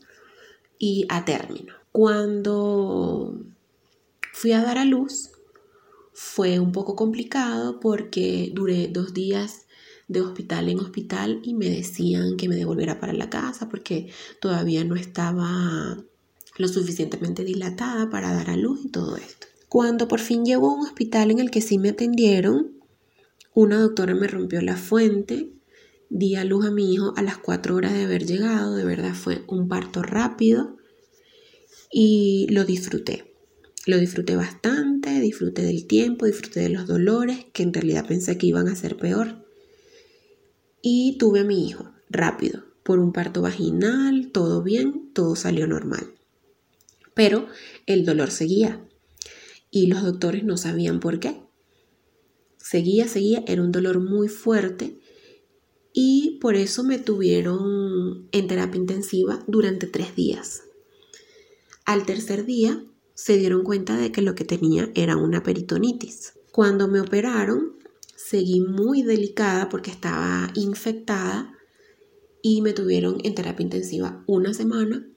y 0.77 1.05
a 1.09 1.23
término. 1.23 1.73
Cuando 1.91 3.39
fui 4.33 4.51
a 4.51 4.61
dar 4.61 4.77
a 4.77 4.85
luz, 4.85 5.30
fue 6.13 6.59
un 6.59 6.71
poco 6.71 6.95
complicado 6.95 7.79
porque 7.79 8.51
duré 8.53 8.87
dos 8.87 9.13
días 9.13 9.65
de 10.07 10.21
hospital 10.21 10.67
en 10.67 10.79
hospital 10.79 11.39
y 11.43 11.53
me 11.53 11.69
decían 11.69 12.35
que 12.35 12.49
me 12.49 12.55
devolviera 12.55 12.99
para 12.99 13.13
la 13.13 13.29
casa 13.29 13.69
porque 13.69 14.11
todavía 14.41 14.83
no 14.83 14.95
estaba 14.95 16.03
lo 16.57 16.67
suficientemente 16.67 17.43
dilatada 17.43 18.09
para 18.09 18.33
dar 18.33 18.49
a 18.49 18.57
luz 18.57 18.81
y 18.83 18.89
todo 18.89 19.15
esto. 19.15 19.47
Cuando 19.69 20.09
por 20.09 20.19
fin 20.19 20.43
llegó 20.43 20.69
a 20.69 20.75
un 20.75 20.85
hospital 20.85 21.31
en 21.31 21.39
el 21.39 21.49
que 21.49 21.61
sí 21.61 21.77
me 21.77 21.89
atendieron, 21.89 22.73
una 23.53 23.79
doctora 23.79 24.13
me 24.13 24.27
rompió 24.27 24.61
la 24.61 24.75
fuente, 24.75 25.53
di 26.09 26.35
a 26.35 26.43
luz 26.43 26.65
a 26.65 26.71
mi 26.71 26.93
hijo 26.93 27.13
a 27.15 27.21
las 27.21 27.37
cuatro 27.37 27.75
horas 27.75 27.93
de 27.93 28.03
haber 28.03 28.25
llegado, 28.25 28.75
de 28.75 28.83
verdad 28.83 29.13
fue 29.13 29.45
un 29.47 29.69
parto 29.69 30.03
rápido 30.03 30.75
y 31.89 32.47
lo 32.49 32.65
disfruté. 32.65 33.30
Lo 33.87 33.97
disfruté 33.97 34.35
bastante, 34.35 35.19
disfruté 35.19 35.63
del 35.63 35.87
tiempo, 35.87 36.25
disfruté 36.25 36.59
de 36.59 36.69
los 36.69 36.87
dolores, 36.87 37.45
que 37.51 37.63
en 37.63 37.73
realidad 37.73 38.07
pensé 38.07 38.37
que 38.37 38.45
iban 38.45 38.67
a 38.67 38.75
ser 38.75 38.95
peor. 38.97 39.43
Y 40.83 41.17
tuve 41.17 41.39
a 41.39 41.43
mi 41.43 41.67
hijo, 41.67 41.91
rápido, 42.09 42.63
por 42.83 42.99
un 42.99 43.11
parto 43.11 43.41
vaginal, 43.41 44.29
todo 44.31 44.61
bien, 44.61 45.11
todo 45.13 45.35
salió 45.35 45.67
normal. 45.67 46.13
Pero 47.15 47.47
el 47.87 48.05
dolor 48.05 48.31
seguía 48.31 48.85
y 49.71 49.87
los 49.87 50.03
doctores 50.03 50.43
no 50.43 50.57
sabían 50.57 50.99
por 50.99 51.19
qué. 51.19 51.41
Seguía, 52.57 53.07
seguía, 53.07 53.43
era 53.47 53.63
un 53.63 53.71
dolor 53.71 53.99
muy 53.99 54.27
fuerte 54.27 54.99
y 55.93 56.37
por 56.39 56.55
eso 56.55 56.83
me 56.83 56.99
tuvieron 56.99 58.29
en 58.31 58.47
terapia 58.47 58.79
intensiva 58.79 59.43
durante 59.47 59.87
tres 59.87 60.15
días. 60.15 60.63
Al 61.85 62.05
tercer 62.05 62.45
día 62.45 62.85
se 63.13 63.37
dieron 63.37 63.63
cuenta 63.63 63.97
de 63.97 64.11
que 64.11 64.21
lo 64.21 64.35
que 64.35 64.45
tenía 64.45 64.91
era 64.95 65.17
una 65.17 65.43
peritonitis. 65.43 66.33
Cuando 66.51 66.87
me 66.87 66.99
operaron, 66.99 67.77
seguí 68.15 68.61
muy 68.61 69.03
delicada 69.03 69.69
porque 69.69 69.91
estaba 69.91 70.51
infectada 70.55 71.57
y 72.41 72.61
me 72.61 72.73
tuvieron 72.73 73.17
en 73.23 73.35
terapia 73.35 73.63
intensiva 73.63 74.23
una 74.27 74.53
semana 74.53 75.07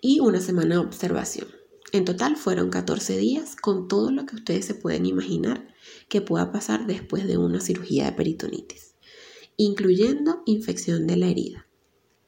y 0.00 0.20
una 0.20 0.40
semana 0.40 0.76
de 0.76 0.80
observación. 0.80 1.48
En 1.92 2.04
total 2.04 2.36
fueron 2.36 2.70
14 2.70 3.16
días 3.16 3.56
con 3.56 3.88
todo 3.88 4.10
lo 4.10 4.26
que 4.26 4.36
ustedes 4.36 4.64
se 4.66 4.74
pueden 4.74 5.06
imaginar 5.06 5.68
que 6.08 6.20
pueda 6.20 6.52
pasar 6.52 6.86
después 6.86 7.26
de 7.26 7.38
una 7.38 7.60
cirugía 7.60 8.04
de 8.04 8.12
peritonitis, 8.12 8.94
incluyendo 9.56 10.42
infección 10.46 11.06
de 11.06 11.16
la 11.16 11.26
herida. 11.28 11.66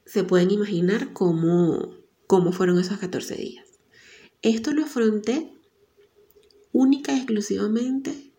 Se 0.06 0.24
pueden 0.24 0.50
imaginar 0.50 1.12
cómo, 1.12 1.94
cómo 2.26 2.52
fueron 2.52 2.78
esos 2.78 2.98
14 2.98 3.36
días. 3.36 3.69
Esto 4.42 4.72
lo 4.72 4.84
afronté 4.84 5.52
única 6.72 7.12
y 7.12 7.16
exclusivamente 7.16 8.32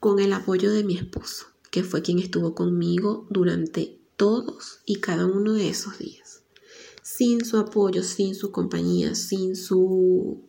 con 0.00 0.18
el 0.18 0.32
apoyo 0.32 0.72
de 0.72 0.82
mi 0.82 0.96
esposo, 0.96 1.46
que 1.70 1.84
fue 1.84 2.02
quien 2.02 2.18
estuvo 2.18 2.54
conmigo 2.54 3.26
durante 3.30 4.00
todos 4.16 4.80
y 4.84 4.96
cada 4.96 5.26
uno 5.26 5.52
de 5.52 5.68
esos 5.68 5.98
días. 5.98 6.42
Sin 7.02 7.44
su 7.44 7.58
apoyo, 7.58 8.02
sin 8.02 8.34
su 8.34 8.50
compañía, 8.50 9.14
sin 9.14 9.56
su 9.56 10.48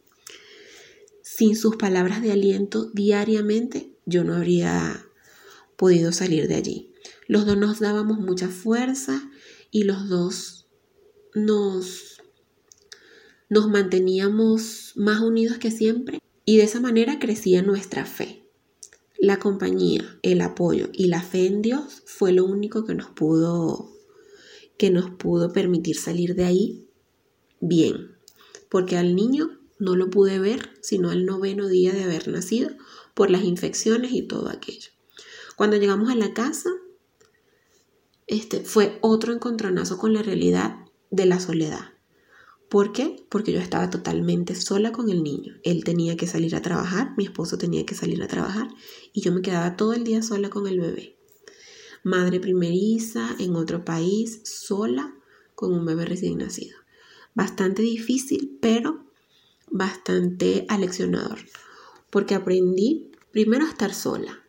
sin 1.21 1.55
sus 1.55 1.75
palabras 1.75 2.21
de 2.21 2.31
aliento 2.31 2.89
diariamente, 2.93 3.93
yo 4.05 4.23
no 4.23 4.35
habría 4.35 5.05
podido 5.75 6.11
salir 6.11 6.47
de 6.47 6.55
allí. 6.55 6.93
Los 7.27 7.45
dos 7.45 7.57
nos 7.57 7.79
dábamos 7.79 8.19
mucha 8.19 8.47
fuerza 8.47 9.29
y 9.69 9.83
los 9.83 10.07
dos 10.07 10.67
nos 11.33 12.14
nos 13.49 13.69
manteníamos 13.69 14.93
más 14.95 15.21
unidos 15.21 15.57
que 15.57 15.71
siempre 15.71 16.21
y 16.45 16.57
de 16.57 16.63
esa 16.63 16.79
manera 16.79 17.19
crecía 17.19 17.61
nuestra 17.61 18.05
fe. 18.05 18.43
La 19.17 19.39
compañía, 19.39 20.19
el 20.23 20.41
apoyo 20.41 20.89
y 20.93 21.07
la 21.07 21.21
fe 21.21 21.47
en 21.47 21.61
Dios 21.61 22.03
fue 22.05 22.31
lo 22.31 22.45
único 22.45 22.85
que 22.85 22.95
nos 22.95 23.09
pudo 23.09 23.91
que 24.77 24.89
nos 24.89 25.09
pudo 25.11 25.53
permitir 25.53 25.95
salir 25.97 26.35
de 26.35 26.43
ahí 26.43 26.89
bien, 27.61 28.17
porque 28.69 28.97
al 28.97 29.15
niño 29.15 29.57
no 29.79 29.95
lo 29.95 30.09
pude 30.09 30.37
ver 30.39 30.71
sino 30.81 31.09
al 31.09 31.25
noveno 31.25 31.67
día 31.69 31.93
de 31.93 32.03
haber 32.03 32.27
nacido 32.27 32.71
por 33.13 33.31
las 33.31 33.43
infecciones 33.43 34.11
y 34.11 34.23
todo 34.23 34.49
aquello. 34.49 34.89
Cuando 35.55 35.77
llegamos 35.77 36.09
a 36.09 36.15
la 36.15 36.33
casa, 36.33 36.69
este 38.27 38.61
fue 38.61 38.97
otro 39.01 39.33
encontronazo 39.33 39.97
con 39.97 40.13
la 40.13 40.21
realidad 40.21 40.75
de 41.09 41.25
la 41.25 41.39
soledad. 41.39 41.94
¿Por 42.69 42.91
qué? 42.91 43.23
Porque 43.29 43.51
yo 43.51 43.59
estaba 43.59 43.89
totalmente 43.89 44.55
sola 44.55 44.91
con 44.91 45.09
el 45.09 45.23
niño. 45.23 45.55
Él 45.63 45.83
tenía 45.83 46.17
que 46.17 46.27
salir 46.27 46.55
a 46.55 46.61
trabajar, 46.61 47.13
mi 47.15 47.25
esposo 47.25 47.57
tenía 47.57 47.85
que 47.85 47.95
salir 47.95 48.21
a 48.23 48.27
trabajar 48.27 48.67
y 49.13 49.21
yo 49.21 49.31
me 49.31 49.41
quedaba 49.41 49.75
todo 49.75 49.93
el 49.93 50.03
día 50.03 50.21
sola 50.21 50.49
con 50.49 50.67
el 50.67 50.79
bebé. 50.79 51.17
Madre 52.03 52.39
primeriza 52.39 53.35
en 53.39 53.55
otro 53.55 53.85
país, 53.85 54.41
sola 54.43 55.15
con 55.53 55.73
un 55.73 55.85
bebé 55.85 56.05
recién 56.05 56.37
nacido. 56.37 56.77
Bastante 57.33 57.81
difícil, 57.81 58.57
pero 58.61 59.05
bastante 59.71 60.65
aleccionador, 60.69 61.39
porque 62.09 62.35
aprendí 62.35 63.11
primero 63.31 63.65
a 63.65 63.69
estar 63.69 63.93
sola 63.93 64.43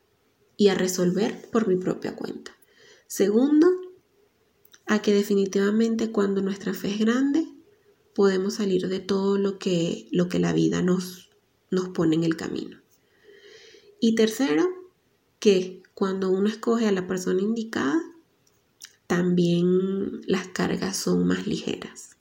y 0.57 0.69
a 0.69 0.75
resolver 0.75 1.49
por 1.51 1.69
mi 1.69 1.77
propia 1.77 2.15
cuenta. 2.15 2.57
Segundo, 3.07 3.69
a 4.87 5.01
que 5.01 5.13
definitivamente 5.13 6.13
cuando 6.13 6.43
nuestra 6.43 6.75
fe 6.75 6.89
es 6.93 6.99
grande, 6.99 7.47
podemos 8.17 8.55
salir 8.55 8.89
de 8.89 8.99
todo 8.99 9.37
lo 9.37 9.59
que, 9.59 10.09
lo 10.11 10.31
que 10.31 10.39
la 10.39 10.55
vida 10.55 10.81
nos, 10.81 11.29
nos 11.71 11.91
pone 11.91 12.17
en 12.17 12.25
el 12.25 12.35
camino. 12.35 12.81
Y 14.01 14.15
tercero, 14.15 14.67
que 15.39 15.83
cuando 15.93 16.31
uno 16.31 16.49
escoge 16.49 16.89
a 16.89 16.93
la 16.93 17.07
persona 17.07 17.43
indicada, 17.43 18.03
también 19.07 20.23
las 20.27 20.49
cargas 20.49 20.97
son 20.97 21.27
más 21.27 21.47
ligeras. 21.47 22.17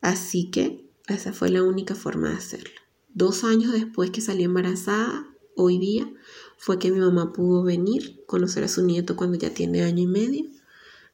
Así 0.00 0.50
que 0.50 0.84
esa 1.06 1.32
fue 1.32 1.50
la 1.50 1.62
única 1.62 1.94
forma 1.94 2.30
de 2.30 2.36
hacerlo. 2.36 2.80
Dos 3.14 3.44
años 3.44 3.72
después 3.72 4.10
que 4.10 4.20
salí 4.20 4.42
embarazada, 4.42 5.24
hoy 5.54 5.78
día, 5.78 6.12
fue 6.58 6.80
que 6.80 6.90
mi 6.90 6.98
mamá 6.98 7.32
pudo 7.32 7.62
venir, 7.62 8.24
conocer 8.26 8.64
a 8.64 8.68
su 8.68 8.84
nieto 8.84 9.14
cuando 9.14 9.38
ya 9.38 9.54
tiene 9.54 9.84
año 9.84 10.02
y 10.02 10.08
medio. 10.08 10.46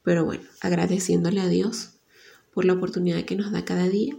Pero 0.01 0.25
bueno, 0.25 0.45
agradeciéndole 0.61 1.41
a 1.41 1.47
Dios 1.47 1.96
por 2.57 2.65
la 2.65 2.73
oportunidad 2.73 3.23
que 3.23 3.35
nos 3.35 3.51
da 3.51 3.63
cada 3.65 3.87
día 3.87 4.17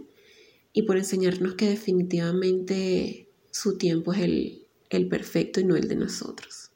y 0.71 0.83
por 0.83 0.95
enseñarnos 0.95 1.55
que 1.55 1.67
definitivamente 1.67 3.27
su 3.51 3.77
tiempo 3.77 4.13
es 4.13 4.21
el, 4.21 4.65
el 4.89 5.09
perfecto 5.09 5.59
y 5.59 5.65
no 5.65 5.75
el 5.75 5.89
de 5.89 5.97
nosotros. 5.97 6.71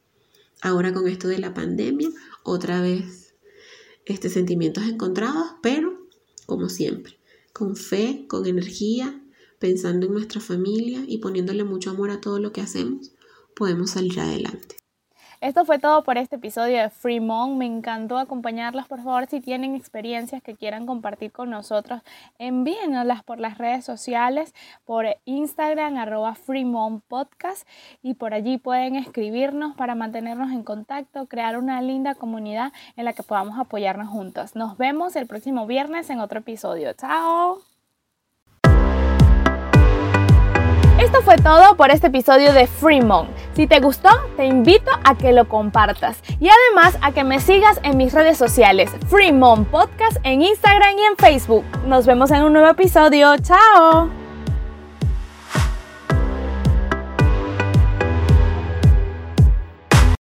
Ahora 0.60 0.92
con 0.92 1.08
esto 1.08 1.26
de 1.26 1.38
la 1.38 1.54
pandemia, 1.54 2.10
otra 2.42 2.82
vez 2.82 3.34
este, 4.04 4.28
sentimientos 4.28 4.84
encontrados, 4.84 5.52
pero 5.62 6.06
como 6.44 6.68
siempre, 6.68 7.18
con 7.54 7.76
fe, 7.76 8.26
con 8.28 8.44
energía, 8.44 9.24
pensando 9.58 10.04
en 10.04 10.12
nuestra 10.12 10.42
familia 10.42 11.02
y 11.08 11.16
poniéndole 11.16 11.64
mucho 11.64 11.92
amor 11.92 12.10
a 12.10 12.20
todo 12.20 12.40
lo 12.40 12.52
que 12.52 12.60
hacemos, 12.60 13.12
podemos 13.56 13.92
salir 13.92 14.20
adelante. 14.20 14.83
Esto 15.40 15.64
fue 15.64 15.78
todo 15.78 16.04
por 16.04 16.18
este 16.18 16.36
episodio 16.36 16.78
de 16.78 16.90
Free 16.90 17.20
Mom. 17.20 17.56
Me 17.56 17.66
encantó 17.66 18.18
acompañarlas. 18.18 18.86
Por 18.86 19.02
favor, 19.02 19.26
si 19.26 19.40
tienen 19.40 19.74
experiencias 19.74 20.42
que 20.42 20.54
quieran 20.54 20.86
compartir 20.86 21.32
con 21.32 21.50
nosotros, 21.50 22.02
envíennoslas 22.38 23.22
por 23.22 23.40
las 23.40 23.58
redes 23.58 23.84
sociales, 23.84 24.54
por 24.84 25.06
Instagram, 25.24 25.96
arroba 25.96 26.34
Free 26.34 26.64
Mom 26.64 27.00
Podcast. 27.06 27.66
Y 28.02 28.14
por 28.14 28.34
allí 28.34 28.58
pueden 28.58 28.96
escribirnos 28.96 29.74
para 29.74 29.94
mantenernos 29.94 30.52
en 30.52 30.62
contacto, 30.62 31.26
crear 31.26 31.58
una 31.58 31.82
linda 31.82 32.14
comunidad 32.14 32.72
en 32.96 33.04
la 33.04 33.12
que 33.12 33.22
podamos 33.22 33.58
apoyarnos 33.58 34.08
juntos. 34.08 34.54
Nos 34.54 34.76
vemos 34.78 35.16
el 35.16 35.26
próximo 35.26 35.66
viernes 35.66 36.10
en 36.10 36.20
otro 36.20 36.40
episodio. 36.40 36.92
¡Chao! 36.94 37.73
Esto 41.04 41.20
fue 41.20 41.36
todo 41.36 41.76
por 41.76 41.90
este 41.90 42.06
episodio 42.06 42.54
de 42.54 42.66
Fremont. 42.66 43.28
Si 43.52 43.66
te 43.66 43.78
gustó, 43.78 44.08
te 44.38 44.46
invito 44.46 44.90
a 45.04 45.14
que 45.14 45.34
lo 45.34 45.46
compartas 45.46 46.16
y 46.40 46.48
además 46.48 46.96
a 47.02 47.12
que 47.12 47.24
me 47.24 47.40
sigas 47.40 47.78
en 47.82 47.98
mis 47.98 48.14
redes 48.14 48.38
sociales, 48.38 48.90
Fremont 49.08 49.68
Podcast 49.68 50.16
en 50.22 50.40
Instagram 50.40 50.96
y 50.98 51.02
en 51.02 51.16
Facebook. 51.18 51.64
Nos 51.86 52.06
vemos 52.06 52.30
en 52.30 52.44
un 52.44 52.54
nuevo 52.54 52.70
episodio. 52.70 53.36
¡Chao! 53.36 54.23